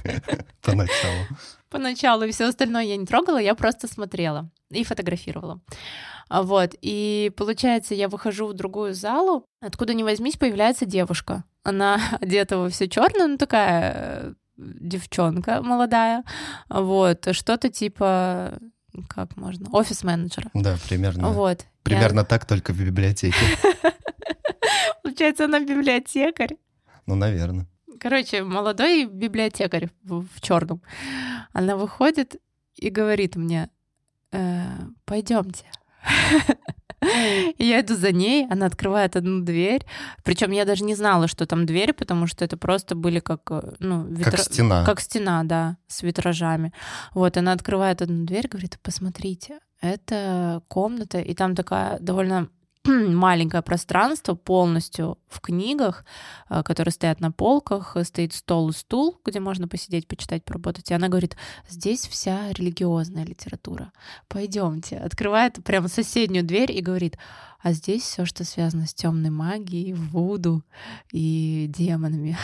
Поначалу. 0.62 1.26
поначалу, 1.71 2.25
и 2.25 2.31
все 2.31 2.47
остальное 2.47 2.85
я 2.85 2.97
не 2.97 3.07
трогала, 3.07 3.38
я 3.38 3.55
просто 3.55 3.88
смотрела 3.88 4.50
и 4.71 4.85
фотографировала. 4.85 5.61
Вот, 6.31 6.71
и 6.81 7.31
получается, 7.37 7.95
я 7.95 8.09
выхожу 8.09 8.47
в 8.47 8.55
другую 8.55 8.95
залу, 8.95 9.45
откуда 9.61 9.93
ни 9.93 10.03
возьмись, 10.03 10.37
появляется 10.37 10.87
девушка. 10.87 11.45
Она 11.64 12.00
одета 12.21 12.59
во 12.59 12.69
все 12.71 12.88
черное, 12.88 13.26
ну 13.26 13.37
такая 13.38 14.35
девчонка 14.56 15.62
молодая, 15.62 16.25
вот, 16.68 17.28
что-то 17.32 17.68
типа, 17.68 18.58
как 19.08 19.37
можно, 19.37 19.68
офис-менеджера. 19.70 20.50
Да, 20.54 20.76
примерно. 20.88 21.30
Вот. 21.30 21.66
Примерно 21.82 22.25
так, 22.25 22.46
только 22.46 22.73
в 22.73 22.80
библиотеке. 22.80 23.37
Получается, 25.02 25.44
она 25.44 25.61
библиотекарь. 25.61 26.56
Ну, 27.06 27.14
наверное. 27.14 27.66
Короче, 28.00 28.42
молодой 28.42 29.06
библиотекарь 29.06 29.90
в, 30.02 30.40
черном. 30.40 30.82
Она 31.52 31.76
выходит 31.76 32.37
и 32.76 32.88
говорит 32.88 33.37
мне, 33.37 33.70
пойдемте. 35.04 35.66
И 37.58 37.64
я 37.64 37.80
иду 37.80 37.94
за 37.94 38.12
ней, 38.12 38.46
она 38.50 38.66
открывает 38.66 39.16
одну 39.16 39.42
дверь. 39.44 39.84
Причем 40.25 40.50
я 40.52 40.64
даже 40.64 40.84
не 40.84 40.94
знала, 40.94 41.28
что 41.28 41.46
там 41.46 41.66
дверь, 41.66 41.92
потому 41.92 42.26
что 42.26 42.44
это 42.44 42.56
просто 42.56 42.94
были 42.94 43.20
как, 43.20 43.40
э, 43.50 43.73
ну, 43.80 44.04
Как 44.23 44.34
витра- 44.34 44.42
стена. 44.42 44.84
как 44.84 45.00
стена, 45.00 45.44
да, 45.44 45.76
с 45.87 46.02
витражами. 46.02 46.73
Вот, 47.14 47.37
она 47.37 47.52
открывает 47.52 48.02
одну 48.02 48.25
дверь, 48.25 48.49
говорит, 48.49 48.78
посмотрите, 48.82 49.58
это 49.80 50.62
комната, 50.68 51.20
и 51.20 51.34
там 51.34 51.54
такая 51.54 51.99
довольно 52.00 52.49
маленькое 52.87 53.62
пространство 53.62 54.35
полностью 54.35 55.19
в 55.29 55.41
книгах, 55.41 56.05
э, 56.50 56.62
которые 56.62 56.93
стоят 56.93 57.21
на 57.21 57.33
полках, 57.33 57.97
э, 57.97 58.05
стоит 58.05 58.35
стол 58.35 58.71
и 58.71 58.73
стул, 58.73 59.21
где 59.25 59.41
можно 59.41 59.69
посидеть, 59.69 60.07
почитать, 60.07 60.45
поработать. 60.45 60.91
И 60.91 60.95
она 60.95 61.09
говорит, 61.09 61.37
здесь 61.69 62.07
вся 62.07 62.53
религиозная 62.53 63.25
литература. 63.25 63.93
Пойдемте. 64.29 64.99
Открывает 64.99 65.64
прямо 65.64 65.88
соседнюю 65.88 66.45
дверь 66.45 66.73
и 66.73 66.83
говорит, 66.83 67.17
а 67.61 67.73
здесь 67.73 68.03
все, 68.03 68.26
что 68.26 68.45
связано 68.45 68.87
с 68.87 68.93
темной 68.93 69.31
магией, 69.31 69.95
вуду 69.95 70.62
и 71.11 71.67
демонами. 71.75 72.37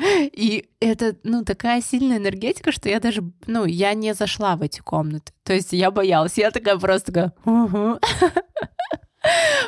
И 0.00 0.70
это, 0.80 1.16
ну, 1.24 1.44
такая 1.44 1.82
сильная 1.82 2.16
энергетика, 2.16 2.72
что 2.72 2.88
я 2.88 3.00
даже, 3.00 3.22
ну, 3.46 3.66
я 3.66 3.92
не 3.92 4.14
зашла 4.14 4.56
в 4.56 4.62
эти 4.62 4.80
комнаты. 4.80 5.32
То 5.42 5.52
есть 5.52 5.74
я 5.74 5.90
боялась. 5.90 6.38
Я 6.38 6.50
такая 6.50 6.78
просто 6.78 7.12
такая, 7.12 7.34
«Угу». 7.44 8.00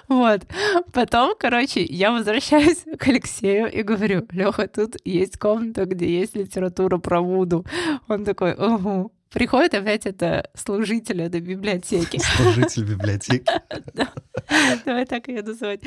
Вот. 0.09 0.47
Потом, 0.93 1.35
короче, 1.39 1.83
я 1.83 2.11
возвращаюсь 2.11 2.85
к 2.99 3.07
Алексею 3.09 3.71
и 3.71 3.83
говорю, 3.83 4.27
Леха, 4.31 4.67
тут 4.67 4.97
есть 5.05 5.39
комната, 5.39 5.85
где 5.85 6.21
есть 6.21 6.37
литература 6.37 6.99
про 6.99 7.21
Вуду. 7.21 7.67
Он 8.09 8.25
такой, 8.25 8.55
угу. 8.55 9.13
Приходит 9.33 9.73
опять 9.73 10.05
это 10.05 10.51
служитель 10.55 11.23
этой 11.23 11.41
библиотеки. 11.41 12.19
Служитель 12.37 12.85
библиотеки. 12.85 13.51
Давай 14.85 15.07
так 15.07 15.29
ее 15.29 15.43
называть. 15.43 15.81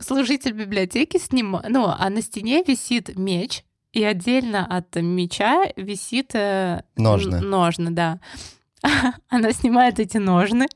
Служитель 0.00 0.52
библиотеки 0.52 1.18
снима... 1.18 1.64
Ну, 1.68 1.86
а 1.86 2.08
на 2.10 2.22
стене 2.22 2.62
висит 2.64 3.16
меч, 3.18 3.64
и 3.92 4.04
отдельно 4.04 4.64
от 4.64 4.94
меча 4.94 5.64
висит... 5.74 6.30
э, 6.34 6.82
Ножны. 6.96 7.40
Ножны, 7.40 7.90
да. 7.90 8.20
Она 9.28 9.52
снимает 9.52 9.98
эти 9.98 10.18
ножны 10.18 10.66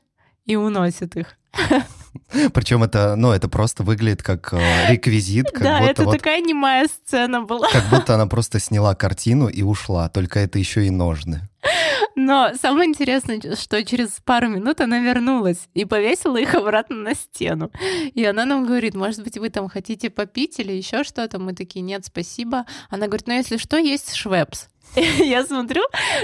и 0.45 0.57
уносит 0.57 1.15
их. 1.15 1.37
Причем 2.53 2.83
это, 2.83 3.15
ну, 3.15 3.31
это 3.31 3.49
просто 3.49 3.83
выглядит 3.83 4.23
как 4.23 4.53
э, 4.53 4.91
реквизит, 4.91 5.51
как 5.51 5.63
да, 5.63 5.79
будто 5.79 5.91
это 5.91 6.03
вот 6.05 6.17
такая 6.17 6.41
немая 6.41 6.87
сцена 6.87 7.41
была. 7.41 7.69
как 7.71 7.89
будто 7.89 8.15
она 8.15 8.27
просто 8.27 8.59
сняла 8.59 8.95
картину 8.95 9.47
и 9.47 9.61
ушла, 9.61 10.09
только 10.09 10.39
это 10.39 10.59
еще 10.59 10.85
и 10.85 10.89
ножны. 10.89 11.49
Но 12.15 12.51
самое 12.59 12.89
интересное, 12.89 13.55
что 13.55 13.83
через 13.85 14.19
пару 14.25 14.47
минут 14.47 14.81
она 14.81 14.99
вернулась 14.99 15.69
и 15.73 15.85
повесила 15.85 16.37
их 16.37 16.55
обратно 16.55 16.95
на 16.97 17.15
стену. 17.15 17.71
И 18.13 18.23
она 18.25 18.45
нам 18.45 18.65
говорит, 18.65 18.95
может 18.95 19.23
быть, 19.23 19.37
вы 19.37 19.49
там 19.49 19.69
хотите 19.69 20.09
попить 20.09 20.59
или 20.59 20.73
еще 20.73 21.03
что-то? 21.03 21.39
Мы 21.39 21.53
такие, 21.53 21.81
нет, 21.81 22.05
спасибо. 22.05 22.65
Она 22.89 23.07
говорит, 23.07 23.27
ну 23.27 23.33
если 23.33 23.57
что, 23.57 23.77
есть 23.77 24.13
швепс. 24.13 24.67
Я 24.95 25.45
смотрю, 25.45 25.83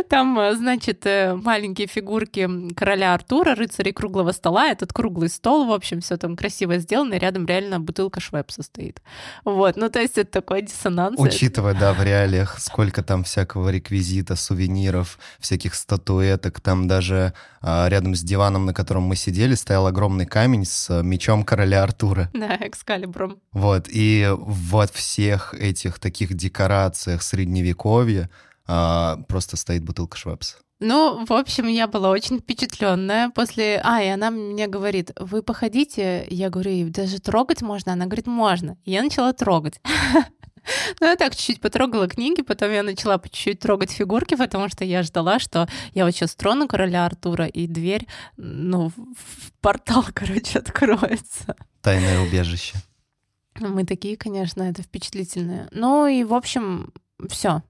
там, 0.09 0.37
э, 0.39 0.55
значит, 0.55 1.05
э, 1.05 1.35
маленькие 1.35 1.87
фигурки 1.87 2.49
короля 2.75 3.13
Артура, 3.13 3.55
рыцарей 3.55 3.93
круглого 3.93 4.31
стола, 4.33 4.67
этот 4.67 4.91
круглый 4.91 5.29
стол, 5.29 5.67
в 5.67 5.71
общем, 5.71 6.01
все 6.01 6.17
там 6.17 6.35
красиво 6.35 6.77
сделано, 6.77 7.13
и 7.13 7.19
рядом 7.19 7.45
реально 7.45 7.79
бутылка 7.79 8.19
швепса 8.19 8.63
стоит. 8.63 9.01
Вот, 9.45 9.77
ну 9.77 9.89
то 9.89 10.01
есть 10.01 10.17
это 10.17 10.31
такой 10.31 10.63
диссонанс. 10.63 11.17
Учитывая, 11.17 11.73
да, 11.73 11.93
в 11.93 12.03
реалиях, 12.03 12.59
сколько 12.59 13.03
там 13.03 13.23
всякого 13.23 13.69
реквизита, 13.69 14.35
сувениров, 14.35 15.17
всяких 15.39 15.73
статуэток, 15.73 16.59
там 16.59 16.87
даже 16.87 17.33
а, 17.61 17.87
рядом 17.89 18.15
с 18.15 18.21
диваном, 18.21 18.65
на 18.65 18.73
котором 18.73 19.03
мы 19.03 19.15
сидели, 19.15 19.55
стоял 19.55 19.87
огромный 19.87 20.25
камень 20.25 20.65
с 20.65 20.89
а, 20.89 21.01
мечом 21.01 21.43
короля 21.43 21.83
Артура. 21.83 22.29
Да, 22.37 22.57
экскалибром. 22.61 23.39
Вот, 23.51 23.87
и 23.89 24.27
во 24.29 24.87
всех 24.87 25.53
этих 25.53 25.99
таких 25.99 26.33
декорациях 26.33 27.23
средневековья 27.23 28.29
а, 28.67 29.17
просто 29.27 29.57
стоит 29.57 29.83
бутылка 29.83 30.17
Швепса. 30.17 30.57
Ну, 30.79 31.25
в 31.25 31.33
общем, 31.33 31.67
я 31.67 31.87
была 31.87 32.11
очень 32.11 32.39
впечатленная 32.39 33.31
после... 33.31 33.81
А, 33.83 34.01
и 34.03 34.07
она 34.07 34.29
мне 34.29 34.67
говорит, 34.67 35.11
вы 35.19 35.41
походите. 35.41 36.27
Я 36.29 36.51
говорю, 36.51 36.69
«И 36.71 36.83
даже 36.85 37.19
трогать 37.19 37.63
можно? 37.63 37.93
Она 37.93 38.05
говорит, 38.05 38.27
можно. 38.27 38.77
И 38.83 38.91
я 38.91 39.01
начала 39.01 39.33
трогать. 39.33 39.81
Ну, 40.99 41.07
я 41.07 41.15
так 41.15 41.33
чуть-чуть 41.33 41.61
потрогала 41.61 42.09
книги, 42.09 42.41
потом 42.41 42.71
я 42.71 42.83
начала 42.83 43.17
по 43.17 43.29
чуть-чуть 43.29 43.61
трогать 43.61 43.91
фигурки, 43.91 44.35
потому 44.35 44.67
что 44.67 44.83
я 44.83 45.01
ждала, 45.01 45.39
что 45.39 45.69
я 45.93 46.03
вот 46.03 46.11
сейчас 46.11 46.35
трону 46.35 46.67
короля 46.67 47.05
Артура, 47.05 47.45
и 47.45 47.67
дверь, 47.67 48.05
ну, 48.35 48.89
в 48.89 49.51
портал, 49.61 50.05
короче, 50.13 50.59
откроется. 50.59 51.55
Тайное 51.81 52.21
убежище. 52.21 52.75
Мы 53.59 53.85
такие, 53.85 54.17
конечно, 54.17 54.61
это 54.61 54.83
впечатлительные. 54.83 55.67
Ну 55.71 56.05
и, 56.05 56.25
в 56.25 56.33
общем, 56.33 56.91
все. 57.29 57.63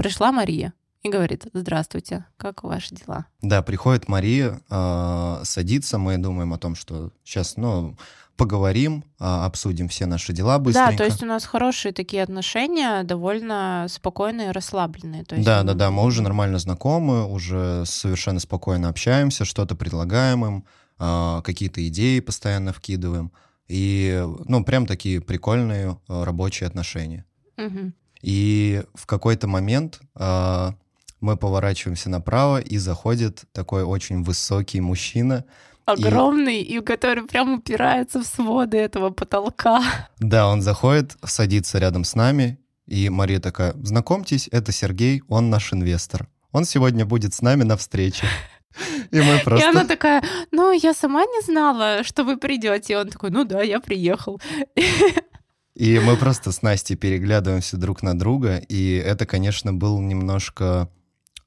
Пришла 0.00 0.32
Мария 0.32 0.72
и 1.02 1.10
говорит, 1.10 1.46
здравствуйте, 1.52 2.24
как 2.38 2.62
ваши 2.62 2.94
дела? 2.94 3.26
Да, 3.42 3.60
приходит 3.60 4.08
Мария, 4.08 4.62
а, 4.70 5.42
садится, 5.44 5.98
мы 5.98 6.16
думаем 6.16 6.54
о 6.54 6.58
том, 6.58 6.74
что 6.74 7.12
сейчас, 7.22 7.58
ну, 7.58 7.98
поговорим, 8.36 9.04
а, 9.18 9.44
обсудим 9.44 9.88
все 9.88 10.06
наши 10.06 10.32
дела 10.32 10.58
быстренько. 10.58 10.90
Да, 10.92 10.96
то 10.96 11.04
есть 11.04 11.22
у 11.22 11.26
нас 11.26 11.44
хорошие 11.44 11.92
такие 11.92 12.22
отношения, 12.22 13.02
довольно 13.02 13.84
спокойные, 13.90 14.52
расслабленные. 14.52 15.26
То 15.26 15.34
есть 15.34 15.44
Да, 15.44 15.62
да, 15.64 15.74
да, 15.74 15.90
мы 15.90 16.02
уже 16.04 16.22
нормально 16.22 16.58
знакомы, 16.58 17.30
уже 17.30 17.84
совершенно 17.84 18.40
спокойно 18.40 18.88
общаемся, 18.88 19.44
что-то 19.44 19.74
предлагаем 19.74 20.46
им, 20.46 20.64
а, 20.98 21.42
какие-то 21.42 21.86
идеи 21.88 22.20
постоянно 22.20 22.72
вкидываем. 22.72 23.32
И, 23.68 24.26
ну, 24.46 24.64
прям 24.64 24.86
такие 24.86 25.20
прикольные 25.20 25.98
рабочие 26.08 26.66
отношения. 26.68 27.26
Мгм. 27.58 27.92
И 28.22 28.82
в 28.94 29.06
какой-то 29.06 29.46
момент 29.46 30.00
а, 30.14 30.74
мы 31.20 31.36
поворачиваемся 31.36 32.10
направо, 32.10 32.60
и 32.60 32.78
заходит 32.78 33.44
такой 33.52 33.82
очень 33.82 34.22
высокий 34.22 34.80
мужчина. 34.80 35.44
Огромный, 35.86 36.60
и 36.60 36.80
который 36.80 37.24
прям 37.24 37.54
упирается 37.54 38.20
в 38.20 38.26
своды 38.26 38.78
этого 38.78 39.10
потолка. 39.10 39.82
Да, 40.18 40.48
он 40.48 40.62
заходит, 40.62 41.16
садится 41.24 41.78
рядом 41.78 42.04
с 42.04 42.14
нами, 42.14 42.58
и 42.86 43.08
Мария 43.08 43.40
такая, 43.40 43.74
знакомьтесь, 43.82 44.48
это 44.52 44.72
Сергей, 44.72 45.22
он 45.28 45.50
наш 45.50 45.72
инвестор. 45.72 46.28
Он 46.52 46.64
сегодня 46.64 47.06
будет 47.06 47.34
с 47.34 47.42
нами 47.42 47.62
на 47.62 47.76
встрече. 47.76 48.26
И 49.10 49.20
мы 49.20 49.40
просто... 49.44 49.66
И 49.66 49.70
она 49.70 49.84
такая, 49.84 50.22
ну, 50.50 50.72
я 50.72 50.94
сама 50.94 51.22
не 51.22 51.40
знала, 51.42 52.02
что 52.04 52.24
вы 52.24 52.36
придете. 52.36 52.92
И 52.92 52.96
он 52.96 53.08
такой, 53.08 53.30
ну 53.30 53.44
да, 53.44 53.62
я 53.62 53.80
приехал. 53.80 54.40
И 55.80 55.98
мы 55.98 56.18
просто 56.18 56.52
с 56.52 56.60
Настей 56.60 56.94
переглядываемся 56.94 57.78
друг 57.78 58.02
на 58.02 58.18
друга, 58.18 58.58
и 58.58 58.96
это, 58.96 59.24
конечно, 59.24 59.72
был 59.72 59.98
немножко 59.98 60.90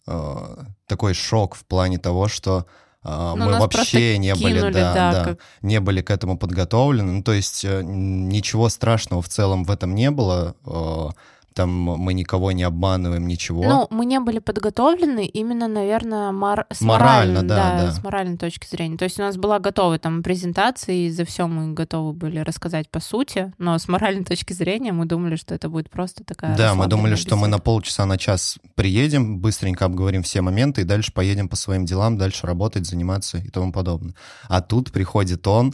э, 0.08 0.56
такой 0.88 1.14
шок 1.14 1.54
в 1.54 1.64
плане 1.66 2.00
того, 2.00 2.28
что 2.28 2.66
э, 3.04 3.34
мы 3.38 3.60
вообще 3.60 4.18
не 4.18 4.34
были, 4.34 4.60
да, 4.60 4.72
да, 4.72 5.12
да 5.12 5.24
как... 5.24 5.40
не 5.62 5.80
были 5.80 6.02
к 6.02 6.10
этому 6.10 6.40
подготовлены. 6.40 7.12
Ну, 7.12 7.24
то 7.24 7.32
есть 7.32 7.64
э, 7.64 7.84
ничего 7.84 8.70
страшного 8.70 9.22
в 9.22 9.30
целом 9.30 9.66
в 9.66 9.70
этом 9.70 9.94
не 9.94 10.10
было. 10.10 10.56
Э, 10.66 11.10
там 11.54 11.70
мы 11.72 12.14
никого 12.14 12.52
не 12.52 12.64
обманываем, 12.64 13.28
ничего. 13.28 13.64
Ну, 13.64 13.88
мы 13.90 14.06
не 14.06 14.20
были 14.20 14.40
подготовлены 14.40 15.26
именно, 15.26 15.68
наверное, 15.68 16.32
мор... 16.32 16.66
с 16.72 16.82
морально, 16.82 17.42
моральной, 17.42 17.48
да, 17.48 17.78
да, 17.78 17.86
да, 17.86 17.92
с 17.92 18.04
моральной 18.04 18.38
точки 18.38 18.68
зрения. 18.68 18.98
То 18.98 19.06
есть 19.06 19.20
у 19.20 19.24
нас 19.24 19.38
была 19.38 19.60
готова 19.60 20.00
там 20.00 20.24
презентация, 20.24 20.96
и 20.96 21.10
за 21.10 21.26
все 21.26 21.48
мы 21.48 21.74
готовы 21.74 22.14
были 22.14 22.40
рассказать 22.40 22.90
по 22.90 23.00
сути, 23.00 23.54
но 23.58 23.78
с 23.78 23.88
моральной 23.88 24.24
точки 24.26 24.54
зрения 24.54 24.92
мы 24.92 25.06
думали, 25.06 25.36
что 25.36 25.56
это 25.56 25.70
будет 25.70 25.90
просто 25.90 26.24
такая 26.24 26.56
Да, 26.58 26.74
мы 26.74 26.88
думали, 26.88 27.14
беседа. 27.14 27.28
что 27.30 27.36
мы 27.36 27.48
на 27.48 27.60
полчаса, 27.60 28.06
на 28.06 28.18
час 28.18 28.58
приедем, 28.76 29.40
быстренько 29.40 29.86
обговорим 29.86 30.24
все 30.24 30.42
моменты, 30.42 30.82
и 30.82 30.86
дальше 30.86 31.14
поедем 31.14 31.50
по 31.50 31.56
своим 31.56 31.86
делам, 31.86 32.18
дальше 32.18 32.48
работать, 32.48 32.86
заниматься 32.86 33.38
и 33.38 33.50
тому 33.50 33.72
подобное. 33.72 34.16
А 34.48 34.62
тут 34.62 34.92
приходит 34.92 35.48
он, 35.48 35.74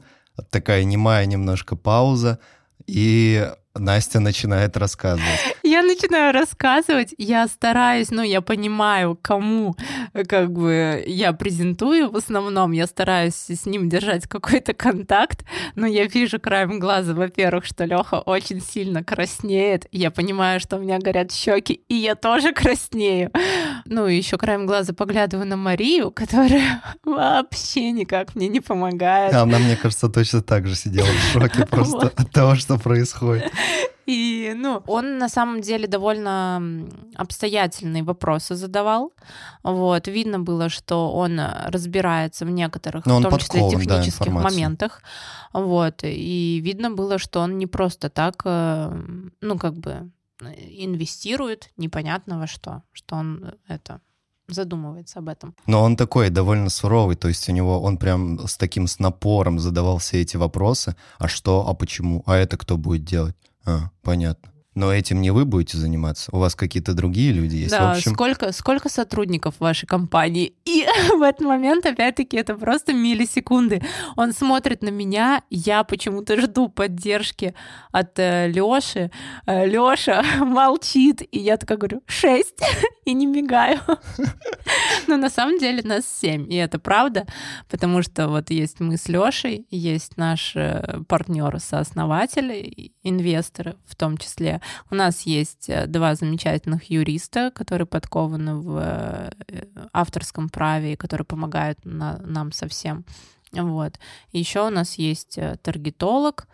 такая 0.50 0.84
немая 0.84 1.26
немножко 1.26 1.76
пауза, 1.76 2.40
и 2.88 3.48
Настя 3.76 4.20
начинает 4.20 4.76
рассказывать. 4.78 5.56
Я 5.64 5.84
начинаю 5.84 6.34
рассказывать, 6.34 7.14
я 7.20 7.48
стараюсь, 7.48 8.10
ну, 8.10 8.24
я 8.24 8.42
понимаю, 8.42 9.18
кому 9.22 9.76
как 10.28 10.52
бы 10.52 11.04
я 11.06 11.32
презентую 11.32 12.10
в 12.10 12.18
основном, 12.18 12.72
я 12.72 12.88
стараюсь 12.88 13.36
с 13.36 13.66
ним 13.68 13.88
держать 13.88 14.28
какой-то 14.28 14.74
контакт, 14.74 15.46
но 15.76 15.86
я 15.86 16.06
вижу 16.06 16.40
краем 16.40 16.80
глаза, 16.80 17.14
во-первых, 17.14 17.66
что 17.66 17.86
Леха 17.86 18.16
очень 18.16 18.62
сильно 18.62 19.04
краснеет, 19.04 19.86
я 19.92 20.10
понимаю, 20.10 20.60
что 20.60 20.78
у 20.78 20.80
меня 20.80 20.98
горят 20.98 21.32
щеки, 21.32 21.74
и 21.88 21.94
я 21.94 22.16
тоже 22.16 22.52
краснею. 22.52 23.32
Ну, 23.86 24.08
и 24.08 24.16
еще 24.16 24.38
краем 24.38 24.66
глаза 24.66 24.94
поглядываю 24.94 25.48
на 25.48 25.58
Марию, 25.58 26.12
которая 26.12 26.82
вообще 27.06 27.92
никак 27.92 28.36
мне 28.36 28.48
не 28.48 28.60
помогает. 28.60 29.34
Она, 29.34 29.60
мне 29.60 29.76
кажется, 29.76 30.10
точно 30.10 30.42
так 30.42 30.68
же 30.68 30.76
сидела 30.76 31.08
в 31.08 31.34
шоке 31.34 31.66
просто 31.70 32.12
от 32.16 32.32
того, 32.32 32.56
что 32.56 32.78
происходит. 32.78 33.52
И, 34.10 34.54
ну, 34.56 34.82
он 34.88 35.20
на 35.20 35.30
самом 35.30 35.62
деле 35.62 35.88
довольно 35.88 36.88
обстоятельные 37.16 38.02
вопросы 38.02 38.56
задавал. 38.56 39.14
Вот, 39.62 40.08
видно 40.08 40.40
было, 40.40 40.70
что 40.70 41.12
он 41.12 41.40
разбирается 41.68 42.46
в 42.46 42.50
некоторых, 42.50 43.06
Но 43.06 43.20
в 43.20 43.24
том 43.24 43.38
числе 43.38 43.70
технических 43.70 44.34
да, 44.34 44.42
моментах. 44.42 45.04
Вот, 45.54 46.04
и 46.04 46.60
видно 46.64 46.90
было, 46.90 47.20
что 47.20 47.42
он 47.42 47.60
не 47.60 47.68
просто 47.68 48.10
так, 48.10 48.42
э, 48.46 48.92
ну, 49.42 49.58
как 49.60 49.76
бы 49.76 50.10
инвестирует 50.42 51.72
непонятно 51.78 52.40
во 52.40 52.48
что, 52.48 52.84
что 52.92 53.16
он 53.16 53.54
это 53.68 54.02
задумывается 54.48 55.20
об 55.20 55.30
этом. 55.30 55.56
Но 55.68 55.84
он 55.84 55.96
такой 55.96 56.30
довольно 56.30 56.70
суровый, 56.70 57.16
то 57.16 57.28
есть 57.28 57.48
у 57.50 57.52
него 57.52 57.82
он 57.82 57.98
прям 57.98 58.48
с 58.48 58.58
таким 58.58 58.88
с 58.88 59.00
напором 59.00 59.60
задавал 59.60 59.98
все 60.00 60.22
эти 60.22 60.38
вопросы. 60.38 60.96
А 61.18 61.28
что, 61.28 61.68
а 61.68 61.74
почему, 61.74 62.24
а 62.26 62.36
это 62.36 62.58
кто 62.58 62.78
будет 62.78 63.04
делать? 63.06 63.36
А, 63.66 63.90
понятно. 64.02 64.52
Но 64.80 64.94
этим 64.94 65.20
не 65.20 65.32
вы 65.32 65.44
будете 65.44 65.78
заниматься, 65.78 66.30
у 66.32 66.40
вас 66.40 66.56
какие-то 66.56 66.94
другие 66.94 67.34
люди 67.34 67.58
есть. 67.58 67.72
Да, 67.72 67.90
в 67.90 67.98
общем... 67.98 68.14
сколько, 68.14 68.54
сколько 68.54 68.88
сотрудников 68.88 69.56
в 69.56 69.60
вашей 69.60 69.88
компании? 69.88 70.54
И 70.64 70.86
в 71.18 71.22
этот 71.22 71.46
момент, 71.46 71.86
опять-таки, 71.86 72.38
это 72.38 72.56
просто 72.56 72.94
миллисекунды. 72.94 73.82
Он 74.16 74.32
смотрит 74.32 74.82
на 74.82 74.88
меня, 74.88 75.44
я 75.50 75.84
почему-то 75.84 76.40
жду 76.40 76.70
поддержки 76.70 77.56
от 77.92 78.18
э, 78.20 78.48
Лёши. 78.48 79.12
Э, 79.46 79.68
Лёша 79.68 80.24
молчит, 80.40 81.24
и 81.30 81.40
я 81.40 81.58
такая 81.58 81.78
говорю, 81.78 82.02
шесть, 82.06 82.64
и 83.10 83.14
не 83.14 83.26
мигаю. 83.26 83.80
Но 85.08 85.18
на 85.18 85.30
самом 85.30 85.58
деле 85.58 85.82
нас 85.84 86.06
семь, 86.06 86.52
и 86.52 86.56
это 86.56 86.78
правда, 86.78 87.26
потому 87.68 88.04
что 88.04 88.28
вот 88.28 88.52
есть 88.52 88.80
мы 88.80 88.98
с 88.98 89.10
Лёшей, 89.10 89.66
есть 89.72 90.18
наш 90.18 90.56
э, 90.56 91.02
партнер, 91.08 91.60
сооснователь, 91.60 92.92
инвесторы 93.04 93.76
в 93.86 93.96
том 93.96 94.18
числе, 94.18 94.62
у 94.92 94.96
нас 94.96 95.24
есть 95.24 95.70
э, 95.70 95.88
два 95.88 96.14
замечательных 96.14 96.92
юриста, 96.92 97.52
которые 97.56 97.88
подкованы 97.88 98.56
в 98.56 98.78
э, 98.80 99.32
авторском 99.92 100.50
праве 100.50 100.94
и 100.94 100.96
которые 100.96 101.26
помогают 101.26 101.84
на, 101.86 102.20
нам 102.20 102.52
совсем. 102.52 103.06
Вот. 103.52 104.00
Еще 104.32 104.68
у 104.68 104.70
нас 104.70 105.00
есть 105.00 105.40
таргетолог, 105.64 106.48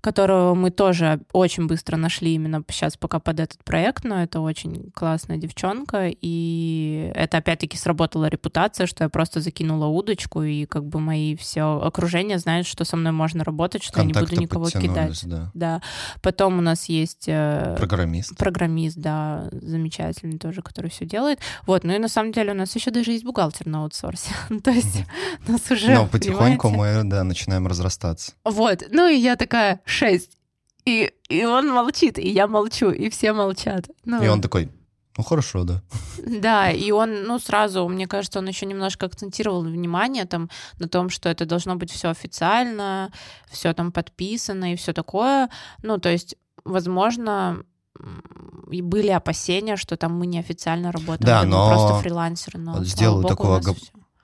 которого 0.00 0.54
мы 0.54 0.70
тоже 0.70 1.20
очень 1.32 1.66
быстро 1.66 1.96
нашли 1.96 2.34
именно 2.34 2.62
сейчас 2.68 2.96
пока 2.96 3.18
под 3.18 3.40
этот 3.40 3.64
проект, 3.64 4.04
но 4.04 4.22
это 4.22 4.40
очень 4.40 4.90
классная 4.94 5.36
девчонка, 5.36 6.08
и 6.10 7.12
это 7.14 7.38
опять-таки 7.38 7.76
сработала 7.76 8.26
репутация, 8.26 8.86
что 8.86 9.04
я 9.04 9.08
просто 9.08 9.40
закинула 9.40 9.86
удочку, 9.86 10.42
и 10.42 10.66
как 10.66 10.84
бы 10.84 11.00
мои 11.00 11.36
все 11.36 11.80
окружение 11.80 12.38
знает, 12.38 12.66
что 12.66 12.84
со 12.84 12.96
мной 12.96 13.12
можно 13.12 13.44
работать, 13.44 13.82
что 13.82 13.94
Контакты 13.94 14.34
я 14.34 14.40
не 14.40 14.46
буду 14.46 14.66
никого 14.66 14.70
кидать. 14.70 15.20
Да. 15.24 15.50
да. 15.54 15.82
Потом 16.22 16.58
у 16.58 16.62
нас 16.62 16.86
есть... 16.86 17.24
Э, 17.28 17.74
программист. 17.76 18.36
Программист, 18.36 18.98
да, 18.98 19.48
замечательный 19.52 20.38
тоже, 20.38 20.62
который 20.62 20.90
все 20.90 21.04
делает. 21.04 21.40
Вот, 21.66 21.84
ну 21.84 21.94
и 21.94 21.98
на 21.98 22.08
самом 22.08 22.32
деле 22.32 22.52
у 22.52 22.56
нас 22.56 22.74
еще 22.74 22.90
даже 22.90 23.12
есть 23.12 23.24
бухгалтер 23.24 23.66
на 23.66 23.82
аутсорсе. 23.82 24.30
То 24.62 24.70
есть 24.70 25.04
нас 25.48 25.70
уже... 25.70 25.94
Но 25.94 26.06
потихоньку 26.06 26.68
мы, 26.68 27.02
да, 27.04 27.24
начинаем 27.24 27.66
разрастаться. 27.66 28.32
Вот, 28.44 28.84
ну 28.90 29.08
и 29.08 29.16
я 29.16 29.36
такая, 29.36 29.80
шесть. 29.86 30.36
И, 30.84 31.12
и 31.28 31.44
он 31.44 31.68
молчит, 31.68 32.18
и 32.18 32.28
я 32.28 32.46
молчу, 32.46 32.90
и 32.90 33.08
все 33.08 33.32
молчат. 33.32 33.88
Ну, 34.04 34.22
и 34.22 34.28
он 34.28 34.40
такой, 34.40 34.70
ну 35.16 35.24
хорошо, 35.24 35.64
да. 35.64 35.82
Да, 36.18 36.70
и 36.70 36.90
он, 36.90 37.24
ну, 37.24 37.38
сразу, 37.38 37.88
мне 37.88 38.06
кажется, 38.06 38.38
он 38.38 38.48
еще 38.48 38.66
немножко 38.66 39.06
акцентировал 39.06 39.62
внимание 39.62 40.26
там 40.26 40.50
на 40.78 40.88
том, 40.88 41.08
что 41.08 41.28
это 41.28 41.46
должно 41.46 41.76
быть 41.76 41.90
все 41.90 42.08
официально, 42.08 43.10
все 43.50 43.72
там 43.72 43.92
подписано 43.92 44.72
и 44.72 44.76
все 44.76 44.92
такое. 44.92 45.48
Ну, 45.82 45.98
то 45.98 46.10
есть, 46.10 46.36
возможно, 46.64 47.64
и 48.70 48.82
были 48.82 49.08
опасения, 49.08 49.76
что 49.76 49.96
там 49.96 50.18
мы 50.18 50.26
неофициально 50.26 50.92
работаем, 50.92 51.26
да, 51.26 51.44
но 51.44 51.68
просто 51.68 51.98
фрилансеры. 52.02 52.58
Но 52.58 52.84
сделаю 52.84 53.24
такую 53.24 53.58
ог... 53.58 53.76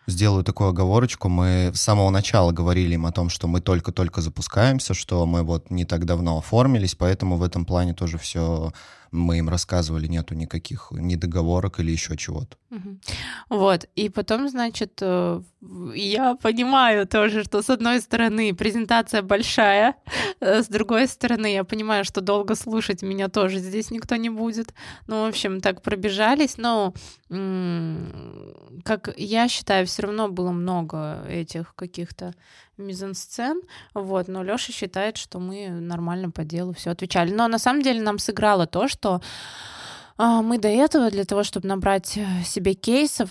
Сделаю 0.08 0.42
такую 0.42 0.70
оговорочку. 0.70 1.28
Мы 1.28 1.70
с 1.72 1.80
самого 1.80 2.10
начала 2.10 2.50
говорили 2.50 2.94
им 2.94 3.06
о 3.06 3.12
том, 3.12 3.28
что 3.30 3.46
мы 3.46 3.60
только-только 3.60 4.20
запускаемся, 4.20 4.94
что 4.94 5.26
мы 5.26 5.44
вот 5.44 5.70
не 5.70 5.84
так 5.84 6.06
давно 6.06 6.38
оформились, 6.38 6.96
поэтому 6.96 7.36
в 7.36 7.42
этом 7.42 7.64
плане 7.64 7.94
тоже 7.94 8.18
все 8.18 8.72
мы 9.12 9.38
им 9.38 9.48
рассказывали, 9.48 10.06
нету 10.06 10.34
никаких 10.34 10.88
недоговорок 10.90 11.80
или 11.80 11.92
еще 11.92 12.16
чего-то. 12.16 12.56
Вот, 13.48 13.86
и 13.94 14.08
потом, 14.08 14.48
значит, 14.48 14.98
э, 15.02 15.42
я 15.94 16.34
понимаю 16.36 17.06
тоже, 17.06 17.44
что 17.44 17.60
с 17.60 17.68
одной 17.68 18.00
стороны 18.00 18.54
презентация 18.54 19.20
большая, 19.22 19.94
э, 20.40 20.62
с 20.62 20.68
другой 20.68 21.06
стороны 21.06 21.52
я 21.52 21.64
понимаю, 21.64 22.04
что 22.04 22.22
долго 22.22 22.54
слушать 22.54 23.02
меня 23.02 23.28
тоже 23.28 23.58
здесь 23.58 23.90
никто 23.90 24.16
не 24.16 24.30
будет. 24.30 24.74
Ну, 25.06 25.24
в 25.24 25.28
общем, 25.28 25.60
так 25.60 25.82
пробежались, 25.82 26.56
но, 26.56 26.94
как 28.84 29.14
я 29.18 29.48
считаю, 29.48 29.86
все 29.86 30.02
равно 30.02 30.28
было 30.28 30.52
много 30.52 31.22
этих 31.28 31.74
каких-то 31.74 32.34
мизансцен, 32.76 33.60
вот, 33.94 34.28
но 34.28 34.42
Лёша 34.42 34.72
считает, 34.72 35.16
что 35.16 35.38
мы 35.38 35.68
нормально 35.68 36.30
по 36.30 36.44
делу 36.44 36.72
все 36.72 36.90
отвечали. 36.90 37.32
Но 37.32 37.48
на 37.48 37.58
самом 37.58 37.82
деле 37.82 38.00
нам 38.00 38.18
сыграло 38.18 38.66
то, 38.66 38.88
что 38.88 39.20
мы 40.18 40.58
до 40.58 40.68
этого 40.68 41.10
для 41.10 41.24
того, 41.24 41.42
чтобы 41.42 41.68
набрать 41.68 42.16
э, 42.16 42.26
себе 42.44 42.74
кейсов, 42.74 43.30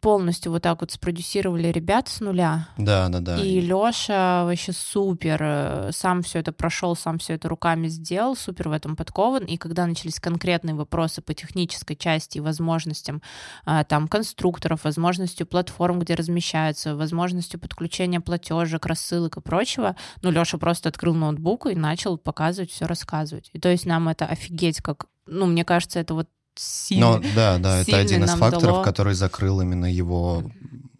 полностью 0.00 0.52
вот 0.52 0.62
так 0.62 0.80
вот 0.80 0.90
спродюсировали 0.90 1.68
ребят 1.68 2.08
с 2.08 2.20
нуля. 2.20 2.68
Да, 2.76 3.08
да, 3.08 3.20
да. 3.20 3.38
И 3.38 3.60
Лёша 3.60 4.44
вообще 4.44 4.72
супер, 4.72 5.38
э, 5.40 5.90
сам 5.92 6.22
все 6.22 6.40
это 6.40 6.52
прошел, 6.52 6.96
сам 6.96 7.18
все 7.18 7.34
это 7.34 7.48
руками 7.48 7.88
сделал, 7.88 8.36
супер 8.36 8.68
в 8.68 8.72
этом 8.72 8.96
подкован. 8.96 9.44
И 9.44 9.56
когда 9.56 9.86
начались 9.86 10.20
конкретные 10.20 10.74
вопросы 10.74 11.22
по 11.22 11.34
технической 11.34 11.96
части 11.96 12.38
и 12.38 12.40
возможностям 12.40 13.22
а, 13.64 13.84
там 13.84 14.08
конструкторов, 14.08 14.84
возможностью 14.84 15.46
платформ, 15.46 15.98
где 16.00 16.14
размещаются, 16.14 16.96
возможностью 16.96 17.60
подключения 17.60 18.20
платежек, 18.20 18.86
рассылок 18.86 19.36
и 19.36 19.40
прочего, 19.40 19.96
ну 20.22 20.30
Лёша 20.30 20.58
просто 20.58 20.88
открыл 20.88 21.14
ноутбук 21.14 21.66
и 21.66 21.74
начал 21.74 22.18
показывать, 22.18 22.70
все 22.70 22.86
рассказывать. 22.86 23.50
И 23.52 23.58
то 23.58 23.68
есть 23.68 23.86
нам 23.86 24.08
это 24.08 24.26
офигеть 24.26 24.80
как 24.80 25.06
ну, 25.28 25.46
мне 25.46 25.64
кажется, 25.64 26.00
это 26.00 26.14
вот 26.14 26.28
сильно. 26.54 27.18
Но, 27.18 27.22
да, 27.34 27.58
да, 27.58 27.78
это 27.80 27.96
один 27.96 28.24
из 28.24 28.30
факторов, 28.30 28.62
дало... 28.62 28.82
который 28.82 29.14
закрыл 29.14 29.60
именно 29.60 29.86
его 29.86 30.42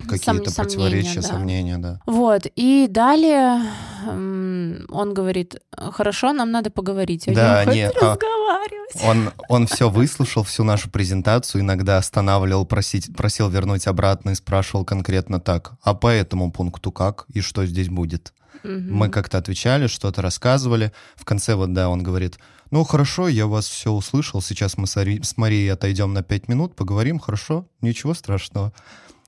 какие-то 0.08 0.50
Сом- 0.50 0.64
противоречия, 0.64 1.20
да. 1.20 1.28
сомнения, 1.28 1.78
да. 1.78 2.00
Вот, 2.06 2.46
и 2.54 2.86
далее 2.88 3.62
он 4.06 5.12
говорит, 5.12 5.56
хорошо, 5.76 6.32
нам 6.32 6.50
надо 6.50 6.70
поговорить. 6.70 7.26
Я 7.26 7.34
да, 7.34 7.64
не, 7.64 7.78
не 7.78 7.88
разговаривать. 7.88 9.02
Он, 9.04 9.30
он 9.48 9.66
все 9.66 9.90
выслушал, 9.90 10.44
всю 10.44 10.64
нашу 10.64 10.88
презентацию, 10.88 11.62
иногда 11.62 11.98
останавливал, 11.98 12.64
просить, 12.64 13.14
просил 13.14 13.48
вернуть 13.48 13.86
обратно 13.86 14.30
и 14.30 14.34
спрашивал 14.34 14.84
конкретно 14.84 15.40
так, 15.40 15.72
а 15.82 15.94
по 15.94 16.08
этому 16.08 16.52
пункту 16.52 16.92
как 16.92 17.26
и 17.28 17.40
что 17.40 17.66
здесь 17.66 17.88
будет? 17.88 18.32
Мы 18.64 19.08
как-то 19.08 19.38
отвечали, 19.38 19.86
что-то 19.86 20.20
рассказывали. 20.20 20.92
В 21.14 21.24
конце 21.24 21.54
вот, 21.54 21.72
да, 21.72 21.88
он 21.88 22.02
говорит, 22.02 22.38
ну, 22.70 22.84
хорошо, 22.84 23.28
я 23.28 23.46
вас 23.46 23.66
все 23.66 23.90
услышал, 23.90 24.42
сейчас 24.42 24.76
мы 24.76 24.86
с, 24.86 24.96
Ари... 24.96 25.20
с 25.22 25.36
Марией 25.36 25.72
отойдем 25.72 26.12
на 26.12 26.22
пять 26.22 26.48
минут, 26.48 26.74
поговорим, 26.74 27.18
хорошо, 27.18 27.66
ничего 27.80 28.14
страшного. 28.14 28.72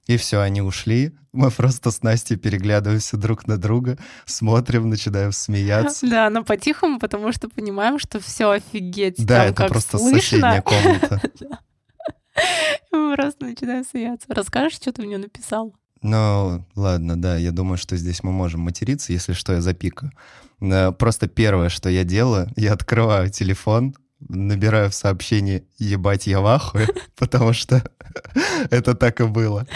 И 0.07 0.17
все, 0.17 0.41
они 0.41 0.61
ушли. 0.61 1.13
Мы 1.33 1.51
просто 1.53 1.93
с 1.93 2.03
Настей 2.03 2.37
переглядываемся 2.37 3.17
друг 3.17 3.47
на 3.47 3.57
друга, 3.57 3.97
смотрим, 4.25 4.89
начинаем 4.89 5.31
смеяться. 5.31 6.07
Да, 6.09 6.29
но 6.31 6.43
по-тихому, 6.43 6.99
потому 6.99 7.33
что 7.33 7.49
понимаем, 7.49 7.99
что 8.01 8.19
все 8.19 8.51
офигеть. 8.51 9.25
Да, 9.25 9.45
это 9.45 9.69
просто 9.69 9.99
соседняя 9.99 10.63
комната. 10.63 11.21
Мы 12.91 13.15
просто 13.15 13.45
начинаем 13.45 13.85
смеяться. 13.85 14.27
Расскажешь, 14.29 14.75
что 14.75 14.93
ты 14.93 15.03
мне 15.03 15.19
написал? 15.19 15.75
Ну, 16.03 16.65
ладно, 16.75 17.21
да, 17.21 17.37
я 17.37 17.53
думаю, 17.53 17.77
что 17.77 17.97
здесь 17.97 18.23
мы 18.23 18.33
можем 18.33 18.61
материться, 18.61 19.13
если 19.13 19.33
что, 19.33 19.53
я 19.53 19.61
запикаю. 19.61 20.13
Э, 20.61 20.93
просто 20.93 21.29
первое, 21.29 21.69
что 21.69 21.89
я 21.89 22.05
делаю, 22.05 22.49
я 22.57 22.73
открываю 22.73 23.31
телефон, 23.31 23.95
набираю 24.29 24.91
в 24.91 24.95
сообщении 24.95 25.65
«Ебать, 25.79 26.27
я 26.27 26.41
в 26.41 26.73
потому 27.17 27.53
что 27.53 27.83
это 28.71 28.95
так 28.95 29.21
и 29.21 29.25
было. 29.25 29.67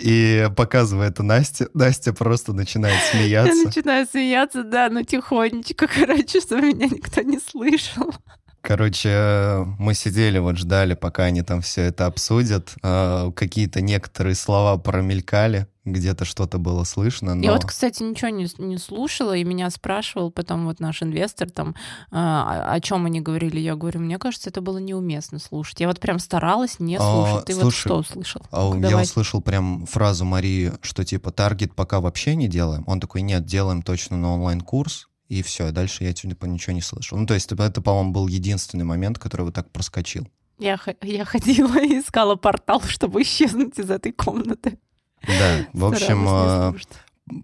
И 0.00 0.48
показываю 0.56 1.08
это 1.08 1.22
Насте. 1.22 1.68
Настя 1.74 2.12
просто 2.12 2.52
начинает 2.52 3.00
смеяться. 3.10 3.54
Я 3.54 3.64
начинаю 3.64 4.06
смеяться, 4.06 4.64
да, 4.64 4.88
но 4.90 5.02
тихонечко, 5.02 5.86
короче, 5.86 6.40
что 6.40 6.56
меня 6.56 6.86
никто 6.86 7.22
не 7.22 7.38
слышал. 7.38 8.14
Короче, 8.60 9.64
мы 9.78 9.94
сидели, 9.94 10.38
вот 10.38 10.58
ждали, 10.58 10.94
пока 10.94 11.24
они 11.24 11.42
там 11.42 11.60
все 11.60 11.82
это 11.82 12.06
обсудят. 12.06 12.74
А, 12.82 13.30
какие-то 13.32 13.80
некоторые 13.80 14.34
слова 14.34 14.76
промелькали, 14.78 15.68
где-то 15.84 16.24
что-то 16.24 16.58
было 16.58 16.84
слышно. 16.84 17.34
Но... 17.34 17.44
Я 17.44 17.52
вот, 17.52 17.64
кстати, 17.64 18.02
ничего 18.02 18.30
не, 18.30 18.48
не 18.58 18.78
слушала, 18.78 19.36
и 19.36 19.44
меня 19.44 19.70
спрашивал 19.70 20.30
потом 20.30 20.66
вот 20.66 20.80
наш 20.80 21.02
инвестор 21.02 21.50
там, 21.50 21.74
а, 22.10 22.72
о 22.72 22.80
чем 22.80 23.06
они 23.06 23.20
говорили. 23.20 23.60
Я 23.60 23.76
говорю, 23.76 24.00
мне 24.00 24.18
кажется, 24.18 24.50
это 24.50 24.60
было 24.60 24.78
неуместно 24.78 25.38
слушать. 25.38 25.80
Я 25.80 25.88
вот 25.88 26.00
прям 26.00 26.18
старалась 26.18 26.80
не 26.80 26.98
слушать. 26.98 27.42
А, 27.42 27.46
Ты 27.46 27.54
слушай, 27.54 27.64
вот 27.64 27.74
что 27.74 27.96
услышал? 27.98 28.42
А, 28.50 28.76
я 28.76 28.98
услышал 28.98 29.40
прям 29.40 29.86
фразу 29.86 30.24
Марии, 30.24 30.72
что 30.82 31.04
типа 31.04 31.30
таргет 31.30 31.74
пока 31.74 32.00
вообще 32.00 32.34
не 32.34 32.48
делаем. 32.48 32.84
Он 32.86 33.00
такой, 33.00 33.22
нет, 33.22 33.46
делаем 33.46 33.82
точно 33.82 34.16
на 34.16 34.34
онлайн-курс 34.34 35.07
и 35.28 35.42
все, 35.42 35.70
дальше 35.70 36.04
я 36.04 36.12
типа 36.12 36.46
ничего 36.46 36.72
не 36.72 36.80
слышал. 36.80 37.18
Ну, 37.18 37.26
то 37.26 37.34
есть 37.34 37.52
это, 37.52 37.82
по-моему, 37.82 38.12
был 38.12 38.28
единственный 38.28 38.84
момент, 38.84 39.18
который 39.18 39.42
вот 39.42 39.54
так 39.54 39.70
проскочил. 39.70 40.26
Я, 40.58 40.78
я 41.02 41.24
ходила 41.24 41.78
и 41.78 42.00
искала 42.00 42.34
портал, 42.36 42.80
чтобы 42.82 43.22
исчезнуть 43.22 43.78
из 43.78 43.90
этой 43.90 44.12
комнаты. 44.12 44.78
Да, 45.26 45.66
в 45.72 45.84
общем, 45.84 46.26
а, 46.28 46.74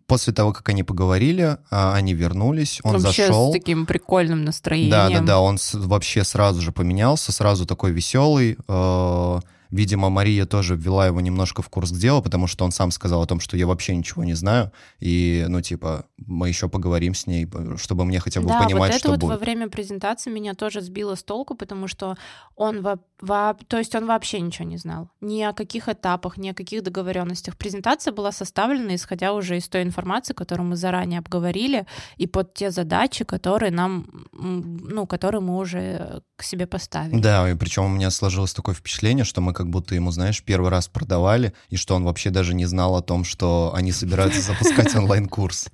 после 0.07 0.33
того, 0.33 0.53
как 0.53 0.69
они 0.69 0.83
поговорили, 0.83 1.59
а, 1.71 1.95
они 1.95 2.15
вернулись, 2.15 2.81
он 2.83 2.99
вообще 2.99 3.27
зашел. 3.27 3.51
с 3.51 3.53
таким 3.53 3.87
прикольным 3.87 4.45
настроением. 4.45 4.91
Да, 4.91 5.09
да, 5.11 5.21
да, 5.21 5.41
он 5.41 5.59
вообще 5.73 6.25
сразу 6.25 6.61
же 6.61 6.73
поменялся, 6.73 7.33
сразу 7.33 7.67
такой 7.67 7.93
веселый, 7.93 8.57
а, 8.69 9.41
Видимо, 9.75 10.09
Мария 10.09 10.47
тоже 10.47 10.77
ввела 10.77 11.07
его 11.09 11.21
немножко 11.21 11.61
в 11.61 11.69
курс 11.69 11.91
дела, 11.91 12.21
потому 12.21 12.47
что 12.47 12.65
он 12.65 12.71
сам 12.71 12.93
сказал 12.93 13.23
о 13.23 13.27
том, 13.27 13.41
что 13.41 13.57
я 13.57 13.67
вообще 13.67 13.97
ничего 13.97 14.23
не 14.23 14.35
знаю, 14.35 14.71
и, 15.01 15.45
ну, 15.49 15.61
типа, 15.61 16.07
мы 16.17 16.47
еще 16.47 16.69
поговорим 16.69 17.13
с 17.13 17.27
ней, 17.27 17.49
чтобы 17.77 18.05
мне 18.05 18.21
хотя 18.21 18.41
бы 18.41 18.47
да, 18.47 18.63
понимать, 18.63 18.93
вот 18.93 18.97
это 18.97 18.99
что 19.01 19.09
вот 19.09 19.19
будет. 19.19 19.31
во 19.31 19.39
время 19.39 19.69
презентации 19.69 20.31
меня 20.31 20.55
тоже 20.55 20.81
сбило 20.81 21.17
с 21.17 21.25
толку, 21.25 21.57
потому 21.57 21.89
что 21.89 22.17
он, 22.55 22.83
во, 22.83 23.01
во, 23.25 23.57
то 23.69 23.79
есть 23.79 23.95
он 23.95 24.07
вообще 24.07 24.41
ничего 24.41 24.69
не 24.69 24.77
знал. 24.77 25.09
Ни 25.21 25.43
о 25.43 25.53
каких 25.53 25.89
этапах, 25.89 26.37
ни 26.37 26.51
о 26.51 26.55
каких 26.55 26.83
договоренностях. 26.83 27.57
Презентация 27.57 28.13
была 28.13 28.33
составлена, 28.33 28.95
исходя 28.95 29.33
уже 29.33 29.57
из 29.57 29.69
той 29.69 29.83
информации, 29.83 30.35
которую 30.35 30.69
мы 30.69 30.77
заранее 30.77 31.19
обговорили, 31.21 31.87
и 32.19 32.27
под 32.27 32.55
те 32.55 32.71
задачи, 32.71 33.25
которые 33.25 33.73
нам, 33.73 34.07
ну, 34.33 35.07
которые 35.07 35.41
мы 35.41 35.57
уже 35.57 36.23
к 36.37 36.43
себе 36.43 36.67
поставили. 36.67 37.21
Да, 37.21 37.51
и 37.51 37.55
причем 37.55 37.85
у 37.85 37.89
меня 37.89 38.11
сложилось 38.11 38.53
такое 38.53 38.75
впечатление, 38.75 39.25
что 39.25 39.41
мы 39.41 39.55
как 39.55 39.71
будто 39.71 39.95
ему, 39.95 40.11
знаешь, 40.11 40.43
первый 40.45 40.71
раз 40.71 40.89
продавали, 40.89 41.55
и 41.71 41.77
что 41.77 41.95
он 41.95 42.05
вообще 42.05 42.31
даже 42.31 42.55
не 42.55 42.67
знал 42.67 42.95
о 42.97 43.03
том, 43.03 43.25
что 43.25 43.73
они 43.75 43.93
собираются 43.93 44.41
запускать 44.43 44.95
онлайн-курс. 44.95 45.69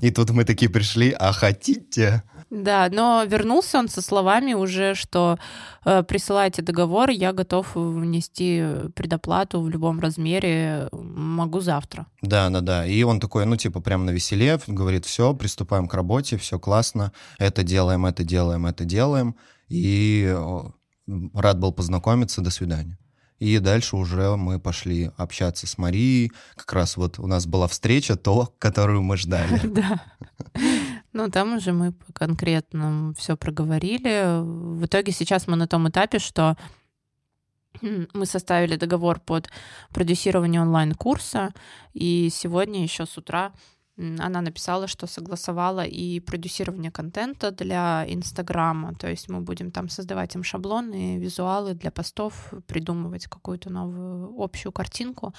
И 0.00 0.10
тут 0.10 0.30
мы 0.30 0.44
такие 0.44 0.70
пришли, 0.70 1.10
а 1.18 1.32
хотите? 1.32 2.22
Да, 2.50 2.88
но 2.92 3.24
вернулся 3.26 3.78
он 3.78 3.88
со 3.88 4.00
словами 4.00 4.54
уже, 4.54 4.94
что 4.94 5.38
э, 5.84 6.02
присылайте 6.04 6.62
договор, 6.62 7.10
я 7.10 7.32
готов 7.32 7.74
внести 7.74 8.64
предоплату 8.94 9.60
в 9.60 9.68
любом 9.68 9.98
размере, 10.00 10.88
могу 10.92 11.60
завтра. 11.60 12.06
Да, 12.22 12.48
да, 12.50 12.60
да. 12.60 12.86
И 12.86 13.02
он 13.02 13.18
такой, 13.18 13.46
ну, 13.46 13.56
типа, 13.56 13.80
прям 13.80 14.04
на 14.04 14.10
веселе, 14.10 14.60
говорит, 14.66 15.04
все, 15.06 15.34
приступаем 15.34 15.88
к 15.88 15.94
работе, 15.94 16.36
все 16.36 16.58
классно, 16.58 17.12
это 17.38 17.62
делаем, 17.64 18.06
это 18.06 18.22
делаем, 18.22 18.66
это 18.66 18.84
делаем. 18.84 19.34
И 19.68 20.32
Рад 21.34 21.58
был 21.58 21.72
познакомиться, 21.72 22.40
до 22.40 22.50
свидания. 22.50 22.98
И 23.38 23.58
дальше 23.58 23.96
уже 23.96 24.34
мы 24.36 24.58
пошли 24.58 25.10
общаться 25.16 25.66
с 25.66 25.76
Марией. 25.76 26.32
Как 26.56 26.72
раз 26.72 26.96
вот 26.96 27.18
у 27.18 27.26
нас 27.26 27.46
была 27.46 27.68
встреча, 27.68 28.16
то, 28.16 28.54
которую 28.58 29.02
мы 29.02 29.16
ждали. 29.16 29.60
Да. 29.76 30.00
Ну, 31.16 31.30
там 31.30 31.56
уже 31.56 31.72
мы 31.72 31.94
конкретно 32.12 33.14
все 33.16 33.38
проговорили. 33.38 34.42
В 34.42 34.84
итоге 34.84 35.12
сейчас 35.12 35.46
мы 35.46 35.56
на 35.56 35.66
том 35.66 35.88
этапе, 35.88 36.18
что 36.18 36.56
мы 37.80 38.26
составили 38.26 38.76
договор 38.76 39.20
под 39.20 39.48
продюсирование 39.94 40.60
онлайн-курса, 40.60 41.54
и 41.94 42.28
сегодня 42.30 42.82
еще 42.82 43.06
с 43.06 43.16
утра 43.16 43.52
она 43.96 44.42
написала, 44.42 44.88
что 44.88 45.06
согласовала 45.06 45.86
и 45.86 46.20
продюсирование 46.20 46.90
контента 46.90 47.50
для 47.50 48.04
Инстаграма, 48.06 48.94
то 48.94 49.08
есть 49.08 49.30
мы 49.30 49.40
будем 49.40 49.70
там 49.70 49.88
создавать 49.88 50.34
им 50.34 50.44
шаблоны, 50.44 51.18
визуалы 51.18 51.72
для 51.72 51.90
постов, 51.90 52.52
придумывать 52.66 53.26
какую-то 53.26 53.70
новую 53.70 54.34
общую 54.38 54.70
картинку. 54.70 55.32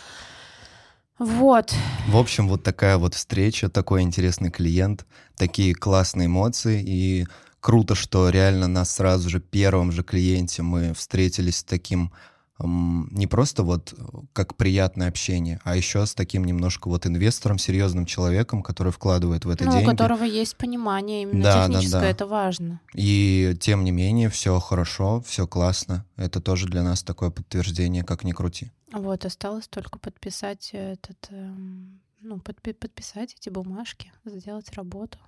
Вот. 1.19 1.73
В 2.07 2.17
общем, 2.17 2.47
вот 2.47 2.63
такая 2.63 2.97
вот 2.97 3.15
встреча, 3.15 3.69
такой 3.69 4.01
интересный 4.01 4.51
клиент, 4.51 5.05
такие 5.35 5.73
классные 5.73 6.27
эмоции, 6.27 6.83
и 6.85 7.27
круто, 7.59 7.95
что 7.95 8.29
реально 8.29 8.67
нас 8.67 8.95
сразу 8.95 9.29
же 9.29 9.39
первым 9.39 9.91
же 9.91 10.03
клиенте 10.03 10.61
мы 10.61 10.93
встретились 10.93 11.57
с 11.57 11.63
таким 11.63 12.11
не 12.59 13.27
просто 13.27 13.63
вот 13.63 13.93
как 14.33 14.55
приятное 14.55 15.07
общение, 15.09 15.59
а 15.63 15.75
еще 15.75 16.05
с 16.05 16.15
таким 16.15 16.43
немножко 16.45 16.87
вот 16.87 17.05
инвестором, 17.05 17.59
серьезным 17.59 18.05
человеком, 18.05 18.63
который 18.63 18.91
вкладывает 18.91 19.45
в 19.45 19.49
это 19.49 19.65
ну, 19.65 19.71
деньги. 19.71 19.85
у 19.85 19.89
которого 19.89 20.23
есть 20.23 20.55
понимание 20.57 21.23
именно 21.23 21.43
да, 21.43 21.67
техническое, 21.67 21.91
да, 21.91 22.01
да. 22.01 22.09
это 22.09 22.25
важно. 22.25 22.81
И 22.93 23.55
тем 23.59 23.83
не 23.83 23.91
менее 23.91 24.29
все 24.29 24.59
хорошо, 24.59 25.21
все 25.21 25.45
классно. 25.45 26.05
Это 26.15 26.41
тоже 26.41 26.67
для 26.67 26.83
нас 26.83 27.03
такое 27.03 27.29
подтверждение, 27.29 28.03
как 28.03 28.23
ни 28.23 28.31
крути. 28.31 28.71
Вот, 28.91 29.25
осталось 29.25 29.67
только 29.67 29.99
подписать 29.99 30.71
этот, 30.73 31.27
эм, 31.29 31.99
ну, 32.21 32.37
подпи- 32.37 32.73
подписать 32.73 33.35
эти 33.39 33.49
бумажки, 33.49 34.11
сделать 34.25 34.71
работу. 34.73 35.19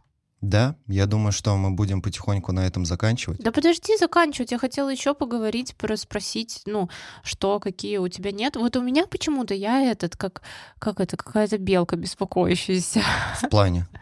Да, 0.41 0.75
я 0.87 1.05
думаю, 1.05 1.33
что 1.33 1.55
мы 1.57 1.71
будем 1.71 2.01
потихоньку 2.01 2.53
на 2.53 2.65
этом 2.65 2.85
заканчивать. 2.85 3.39
Да 3.39 3.51
подожди 3.51 3.97
заканчивать. 3.97 4.51
Я 4.51 4.57
хотела 4.57 4.89
еще 4.89 5.13
поговорить, 5.13 5.75
спросить, 5.95 6.61
ну, 6.65 6.89
что, 7.23 7.59
какие 7.59 7.97
у 7.97 8.07
тебя 8.07 8.31
нет. 8.31 8.55
Вот 8.55 8.77
у 8.77 8.81
меня 8.81 9.05
почему-то 9.05 9.53
я 9.53 9.81
этот, 9.81 10.15
как, 10.15 10.41
как 10.79 11.01
это, 11.01 11.17
какая-то 11.17 11.57
белка 11.57 11.97
беспокоящаяся. 11.97 13.01
В 13.41 13.49
плане? 13.49 13.87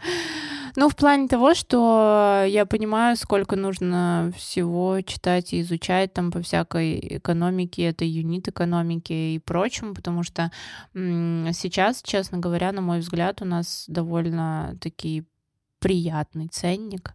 Ну, 0.80 0.90
в 0.90 0.96
плане 0.96 1.28
того, 1.28 1.56
что 1.56 2.46
я 2.48 2.68
понимаю, 2.68 3.16
сколько 3.16 3.56
нужно 3.56 4.32
всего 4.38 5.02
читать 5.02 5.52
и 5.52 5.62
изучать 5.62 6.14
там 6.14 6.32
по 6.32 6.40
всякой 6.40 7.00
экономике, 7.18 7.82
это 7.86 8.06
юнит 8.06 8.48
экономики 8.48 9.12
и 9.12 9.40
прочему, 9.40 9.96
потому 9.96 10.22
что 10.22 10.52
сейчас, 10.94 12.04
честно 12.04 12.38
говоря, 12.38 12.72
на 12.74 12.82
мой 12.82 13.00
взгляд, 13.00 13.42
у 13.42 13.46
нас 13.46 13.86
довольно 13.88 14.78
такие 14.80 15.26
приятный 15.88 16.50
ценник, 16.50 17.14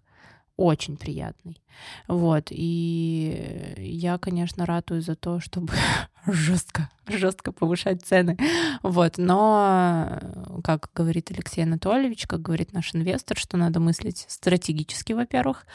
очень 0.56 0.96
приятный. 0.96 1.60
Вот, 2.08 2.46
и 2.48 3.74
я, 3.76 4.16
конечно, 4.16 4.64
ратую 4.64 5.02
за 5.02 5.14
то, 5.14 5.40
чтобы 5.40 5.74
жестко, 6.26 6.88
жестко 7.06 7.52
повышать 7.52 8.02
цены. 8.02 8.38
Вот, 8.82 9.18
но, 9.18 10.18
как 10.64 10.88
говорит 10.94 11.30
Алексей 11.30 11.64
Анатольевич, 11.64 12.26
как 12.26 12.40
говорит 12.40 12.72
наш 12.72 12.94
инвестор, 12.94 13.36
что 13.36 13.58
надо 13.58 13.78
мыслить 13.78 14.24
стратегически, 14.26 15.12
во-первых, 15.12 15.66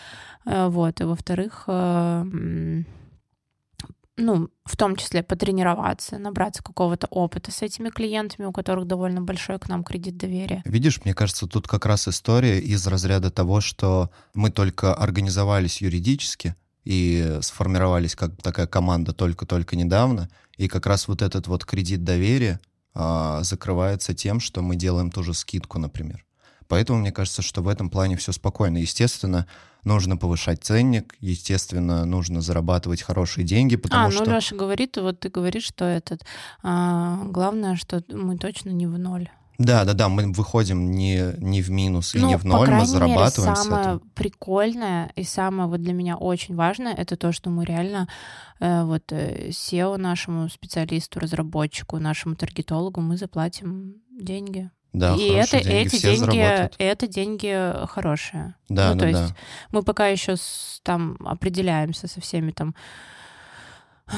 э, 0.47 0.67
вот, 0.67 0.99
и 0.99 1.03
во-вторых, 1.03 1.65
э, 1.67 2.83
ну, 4.17 4.49
в 4.65 4.75
том 4.75 4.95
числе 4.95 5.23
потренироваться, 5.23 6.17
набраться 6.17 6.63
какого-то 6.63 7.07
опыта 7.07 7.51
с 7.51 7.61
этими 7.61 7.89
клиентами, 7.89 8.47
у 8.47 8.51
которых 8.51 8.87
довольно 8.87 9.21
большой 9.21 9.59
к 9.59 9.69
нам 9.69 9.83
кредит 9.83 10.17
доверия. 10.17 10.63
Видишь, 10.65 10.99
мне 11.05 11.13
кажется, 11.13 11.47
тут 11.47 11.67
как 11.67 11.85
раз 11.85 12.07
история 12.07 12.59
из 12.59 12.85
разряда 12.87 13.29
того, 13.29 13.61
что 13.61 14.09
мы 14.33 14.49
только 14.49 14.93
организовались 14.93 15.81
юридически 15.81 16.55
и 16.83 17.37
сформировались 17.41 18.15
как 18.15 18.35
такая 18.41 18.65
команда 18.65 19.13
только-только 19.13 19.75
недавно, 19.75 20.29
и 20.57 20.67
как 20.67 20.87
раз 20.87 21.07
вот 21.07 21.21
этот 21.21 21.47
вот 21.47 21.65
кредит 21.65 22.03
доверия 22.03 22.59
а, 22.93 23.43
закрывается 23.43 24.15
тем, 24.15 24.39
что 24.39 24.61
мы 24.61 24.75
делаем 24.75 25.11
ту 25.11 25.21
же 25.21 25.33
скидку, 25.33 25.77
например. 25.77 26.25
Поэтому 26.67 26.99
мне 26.99 27.11
кажется, 27.11 27.41
что 27.41 27.61
в 27.61 27.67
этом 27.67 27.89
плане 27.89 28.17
все 28.17 28.31
спокойно. 28.31 28.77
Естественно, 28.77 29.47
нужно 29.87 30.17
повышать 30.17 30.63
ценник, 30.63 31.15
естественно, 31.19 32.05
нужно 32.05 32.41
зарабатывать 32.41 33.01
хорошие 33.01 33.45
деньги, 33.45 33.75
потому 33.75 34.03
а, 34.03 34.09
ну, 34.09 34.11
что... 34.11 34.25
Леша 34.25 34.55
говорит, 34.55 34.97
вот 34.97 35.19
ты 35.19 35.29
говоришь, 35.29 35.63
что 35.65 35.85
этот... 35.85 36.23
А, 36.61 37.23
главное, 37.25 37.75
что 37.75 38.03
мы 38.09 38.37
точно 38.37 38.69
не 38.69 38.85
в 38.85 38.99
ноль. 38.99 39.29
Да, 39.57 39.85
да, 39.85 39.93
да, 39.93 40.07
мы 40.07 40.31
выходим 40.31 40.91
не, 40.91 41.33
не 41.39 41.63
в 41.63 41.71
минус 41.71 42.13
и 42.13 42.19
ну, 42.19 42.27
не 42.27 42.37
в 42.37 42.45
ноль, 42.45 42.69
мы 42.69 42.85
зарабатываем 42.85 43.53
мере, 43.53 43.63
самое 43.63 43.99
прикольное 44.13 45.11
и 45.15 45.23
самое 45.23 45.67
вот 45.67 45.81
для 45.81 45.93
меня 45.93 46.15
очень 46.15 46.55
важное, 46.55 46.93
это 46.93 47.17
то, 47.17 47.31
что 47.31 47.49
мы 47.49 47.65
реально 47.65 48.07
э, 48.59 48.83
вот 48.83 49.11
э, 49.11 49.49
SEO 49.49 49.97
нашему 49.97 50.47
специалисту, 50.49 51.19
разработчику, 51.19 51.97
нашему 51.97 52.35
таргетологу 52.35 53.01
мы 53.01 53.17
заплатим 53.17 53.95
деньги. 54.11 54.69
Да, 54.97 55.15
и 55.15 55.29
это, 55.29 55.63
деньги, 55.63 55.95
эти 55.95 56.01
деньги, 56.01 56.69
это 56.77 57.07
деньги 57.07 57.73
хорошие. 57.87 58.55
Да, 58.69 58.93
ну, 58.93 58.99
да, 58.99 59.05
то 59.05 59.11
да. 59.11 59.21
есть 59.21 59.33
мы 59.71 59.83
пока 59.83 60.07
еще 60.07 60.35
с, 60.35 60.81
там 60.83 61.17
определяемся 61.25 62.07
со 62.07 62.21
всеми 62.21 62.51
там 62.51 62.75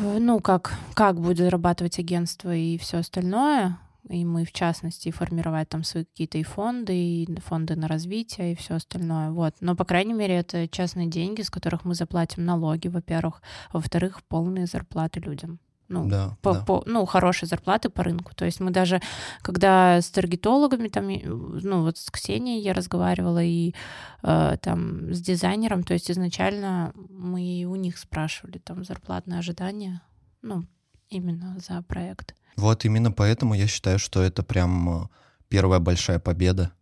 ну, 0.00 0.40
как, 0.40 0.74
как 0.94 1.20
будет 1.20 1.38
зарабатывать 1.38 1.98
агентство 1.98 2.54
и 2.54 2.78
все 2.78 2.98
остальное 2.98 3.78
и 4.08 4.24
мы, 4.24 4.44
в 4.44 4.52
частности, 4.52 5.10
формировать 5.10 5.68
там 5.68 5.82
свои 5.82 6.04
какие-то 6.04 6.38
и 6.38 6.42
фонды, 6.42 6.94
и 6.94 7.40
фонды 7.40 7.74
на 7.76 7.88
развитие, 7.88 8.52
и 8.52 8.56
все 8.56 8.74
остальное. 8.74 9.30
Вот. 9.30 9.54
Но, 9.60 9.74
по 9.74 9.84
крайней 9.84 10.12
мере, 10.12 10.36
это 10.36 10.68
частные 10.68 11.08
деньги, 11.08 11.42
с 11.42 11.50
которых 11.50 11.84
мы 11.84 11.94
заплатим 11.94 12.44
налоги, 12.44 12.88
во-первых. 12.88 13.42
Во-вторых, 13.72 14.22
полные 14.24 14.66
зарплаты 14.66 15.20
людям. 15.20 15.58
Ну, 15.88 16.08
да, 16.08 16.36
по, 16.42 16.54
да. 16.54 16.64
По, 16.64 16.82
ну, 16.86 17.06
хорошие 17.06 17.48
зарплаты 17.48 17.88
по 17.88 18.02
рынку. 18.02 18.34
То 18.34 18.44
есть 18.44 18.60
мы 18.60 18.70
даже, 18.70 19.00
когда 19.42 20.00
с 20.00 20.10
таргетологами, 20.10 20.88
там, 20.88 21.08
ну, 21.08 21.82
вот 21.82 21.98
с 21.98 22.10
Ксенией 22.10 22.60
я 22.60 22.72
разговаривала, 22.72 23.42
и 23.42 23.74
э, 24.22 24.56
там 24.60 25.12
с 25.12 25.20
дизайнером, 25.20 25.84
то 25.84 25.94
есть 25.94 26.10
изначально 26.10 26.92
мы 27.10 27.64
у 27.68 27.76
них 27.76 27.98
спрашивали 27.98 28.58
там 28.58 28.84
зарплатные 28.84 29.38
ожидания, 29.38 30.02
ну, 30.42 30.64
именно 31.08 31.56
за 31.60 31.82
проект. 31.82 32.34
Вот 32.56 32.84
именно 32.84 33.12
поэтому 33.12 33.54
я 33.54 33.66
считаю, 33.66 33.98
что 33.98 34.22
это 34.22 34.42
прям 34.42 35.04
э, 35.04 35.08
первая 35.48 35.78
большая 35.78 36.18
победа. 36.18 36.72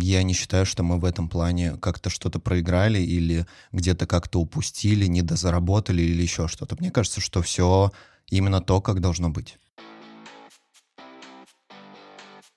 Я 0.00 0.22
не 0.22 0.32
считаю, 0.32 0.66
что 0.66 0.82
мы 0.82 0.98
в 0.98 1.04
этом 1.04 1.28
плане 1.28 1.76
как-то 1.76 2.10
что-то 2.10 2.38
проиграли 2.38 3.00
или 3.00 3.46
где-то 3.72 4.06
как-то 4.06 4.40
упустили, 4.40 5.06
недозаработали 5.06 6.02
или 6.02 6.22
еще 6.22 6.48
что-то. 6.48 6.76
Мне 6.78 6.90
кажется, 6.90 7.20
что 7.20 7.42
все 7.42 7.92
именно 8.30 8.60
то, 8.60 8.80
как 8.80 9.00
должно 9.00 9.30
быть. 9.30 9.58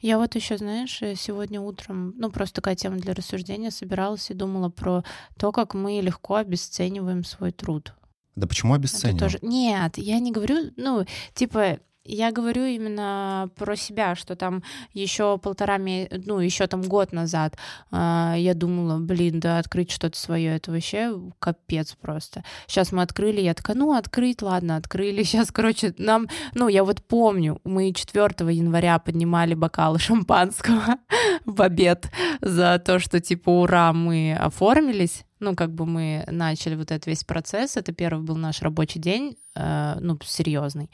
Я 0.03 0.17
вот 0.17 0.35
еще, 0.35 0.57
знаешь, 0.57 1.01
э, 1.01 1.15
сегодня 1.15 1.61
утром, 1.61 2.13
ну 2.17 2.29
просто 2.29 2.55
такая 2.55 2.75
тема 2.75 2.97
для 2.97 3.13
рассуждения, 3.13 3.71
собиралась 3.71 4.29
и 4.29 4.33
думала 4.33 4.67
про 4.67 5.05
то, 5.39 5.53
как 5.53 5.73
мы 5.73 6.01
легко 6.01 6.35
обесцениваем 6.35 7.23
свой 7.23 7.53
труд. 7.53 7.93
Да 8.35 8.45
почему 8.45 8.73
обесцениваем? 8.73 9.19
Тоже... 9.19 9.39
Нет, 9.41 9.97
я 9.97 10.19
не 10.19 10.33
говорю, 10.33 10.71
ну, 10.75 11.05
типа, 11.33 11.79
я 12.05 12.31
говорю 12.31 12.65
именно 12.65 13.49
про 13.55 13.75
себя, 13.75 14.15
что 14.15 14.35
там 14.35 14.63
еще 14.93 15.37
полтора 15.37 15.77
месяца, 15.77 16.21
ну, 16.25 16.39
еще 16.39 16.67
там 16.67 16.81
год 16.81 17.13
назад 17.13 17.57
э, 17.91 18.33
я 18.37 18.53
думала, 18.53 18.99
блин, 18.99 19.39
да, 19.39 19.59
открыть 19.59 19.91
что-то 19.91 20.17
свое, 20.17 20.55
это 20.55 20.71
вообще 20.71 21.17
капец 21.39 21.95
просто. 21.99 22.43
Сейчас 22.67 22.91
мы 22.91 23.01
открыли, 23.01 23.41
я 23.41 23.53
такая, 23.53 23.77
ну, 23.77 23.93
открыть, 23.93 24.41
ладно, 24.41 24.75
открыли. 24.75 25.23
Сейчас, 25.23 25.51
короче, 25.51 25.93
нам, 25.97 26.27
ну, 26.53 26.67
я 26.67 26.83
вот 26.83 27.01
помню, 27.03 27.59
мы 27.63 27.93
4 27.93 28.53
января 28.53 28.99
поднимали 28.99 29.53
бокалы 29.53 29.99
шампанского 30.03 30.97
в 31.45 31.61
обед 31.61 32.09
за 32.41 32.79
то, 32.79 32.99
что, 32.99 33.19
типа, 33.19 33.49
ура, 33.49 33.93
мы 33.93 34.35
оформились 34.35 35.25
ну, 35.43 35.55
как 35.55 35.73
бы 35.73 35.85
мы 35.85 36.23
начали 36.27 36.75
вот 36.75 36.89
этот 36.91 37.05
весь 37.05 37.25
процесс, 37.25 37.75
это 37.75 37.91
первый 37.91 38.23
был 38.23 38.37
наш 38.37 38.61
рабочий 38.61 38.99
день, 38.99 39.35
ну, 39.55 40.17
серьезный, 40.23 40.89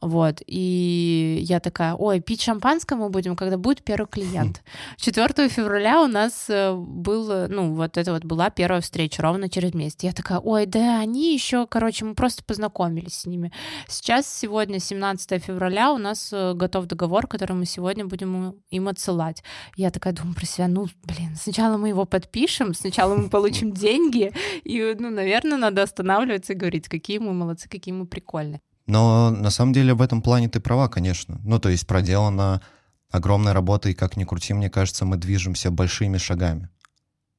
вот, 0.00 0.42
и 0.46 1.38
я 1.42 1.60
такая, 1.60 1.94
ой, 1.94 2.20
пить 2.20 2.42
шампанское 2.42 2.96
мы 2.96 3.08
будем, 3.08 3.36
когда 3.36 3.56
будет 3.56 3.82
первый 3.82 4.06
клиент. 4.06 4.62
4 4.96 5.48
февраля 5.48 6.02
у 6.02 6.06
нас 6.06 6.46
э, 6.48 6.74
был, 6.74 7.48
ну, 7.48 7.74
вот 7.74 7.96
это 7.96 8.12
вот 8.12 8.24
была 8.24 8.50
первая 8.50 8.80
встреча 8.80 9.22
ровно 9.22 9.48
через 9.48 9.74
месяц. 9.74 10.02
Я 10.02 10.12
такая, 10.12 10.38
ой, 10.38 10.66
да, 10.66 11.00
они 11.00 11.32
еще, 11.32 11.66
короче, 11.66 12.04
мы 12.04 12.14
просто 12.14 12.42
познакомились 12.44 13.20
с 13.20 13.26
ними. 13.26 13.52
Сейчас, 13.88 14.26
сегодня, 14.26 14.78
17 14.78 15.42
февраля, 15.42 15.92
у 15.92 15.98
нас 15.98 16.30
э, 16.32 16.54
готов 16.54 16.86
договор, 16.86 17.26
который 17.26 17.54
мы 17.54 17.66
сегодня 17.66 18.04
будем 18.04 18.56
им 18.70 18.88
отсылать. 18.88 19.42
Я 19.76 19.90
такая 19.90 20.12
думаю 20.12 20.34
про 20.34 20.46
себя, 20.46 20.68
ну, 20.68 20.86
блин, 21.04 21.36
сначала 21.36 21.76
мы 21.76 21.88
его 21.88 22.04
подпишем, 22.04 22.74
сначала 22.74 23.14
мы 23.14 23.28
получим 23.28 23.72
деньги, 23.72 24.32
и, 24.64 24.96
ну, 24.98 25.10
наверное, 25.10 25.58
надо 25.58 25.82
останавливаться 25.82 26.52
и 26.52 26.56
говорить, 26.56 26.88
какие 26.88 27.18
мы 27.18 27.32
молодцы, 27.32 27.68
какие 27.68 27.94
мы 27.94 28.01
прикольные. 28.06 28.60
Но 28.86 29.30
на 29.30 29.50
самом 29.50 29.72
деле 29.72 29.94
в 29.94 30.02
этом 30.02 30.22
плане 30.22 30.48
ты 30.48 30.60
права, 30.60 30.88
конечно. 30.88 31.40
Ну, 31.44 31.58
то 31.58 31.68
есть 31.68 31.86
проделана 31.86 32.62
огромная 33.10 33.52
работа, 33.52 33.88
и 33.88 33.94
как 33.94 34.16
ни 34.16 34.24
крути, 34.24 34.54
мне 34.54 34.70
кажется, 34.70 35.04
мы 35.04 35.16
движемся 35.16 35.70
большими 35.70 36.16
шагами. 36.16 36.68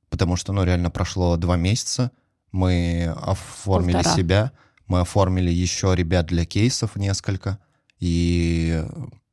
Потому 0.10 0.36
что, 0.36 0.54
ну, 0.54 0.64
реально 0.64 0.90
прошло 0.92 1.36
два 1.38 1.58
месяца, 1.58 2.12
мы 2.52 3.14
оформили 3.22 3.96
Полтора. 3.96 4.16
себя, 4.16 4.52
мы 4.88 5.00
оформили 5.00 5.50
еще 5.50 5.96
ребят 5.96 6.28
для 6.28 6.46
кейсов 6.46 6.96
несколько, 6.96 7.58
и 8.00 8.86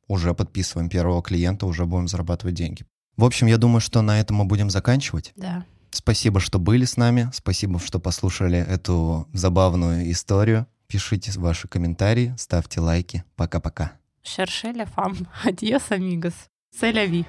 уже 0.07 0.33
подписываем 0.33 0.89
первого 0.89 1.21
клиента, 1.21 1.65
уже 1.67 1.85
будем 1.85 2.07
зарабатывать 2.07 2.55
деньги. 2.55 2.85
В 3.17 3.23
общем, 3.23 3.47
я 3.47 3.57
думаю, 3.57 3.81
что 3.81 4.01
на 4.01 4.19
этом 4.19 4.37
мы 4.37 4.45
будем 4.45 4.69
заканчивать. 4.69 5.33
Да. 5.35 5.65
Спасибо, 5.91 6.39
что 6.39 6.57
были 6.57 6.85
с 6.85 6.97
нами. 6.97 7.29
Спасибо, 7.33 7.79
что 7.79 7.99
послушали 7.99 8.57
эту 8.57 9.27
забавную 9.33 10.09
историю. 10.09 10.65
Пишите 10.91 11.31
ваши 11.39 11.69
комментарии, 11.69 12.35
ставьте 12.37 12.81
лайки. 12.81 13.23
Пока-пока. 13.37 13.93
Шершеля 14.23 14.85
фам. 14.85 15.15
Адьос, 15.45 15.89
амигос. 15.89 16.33
Селяви. 16.77 17.25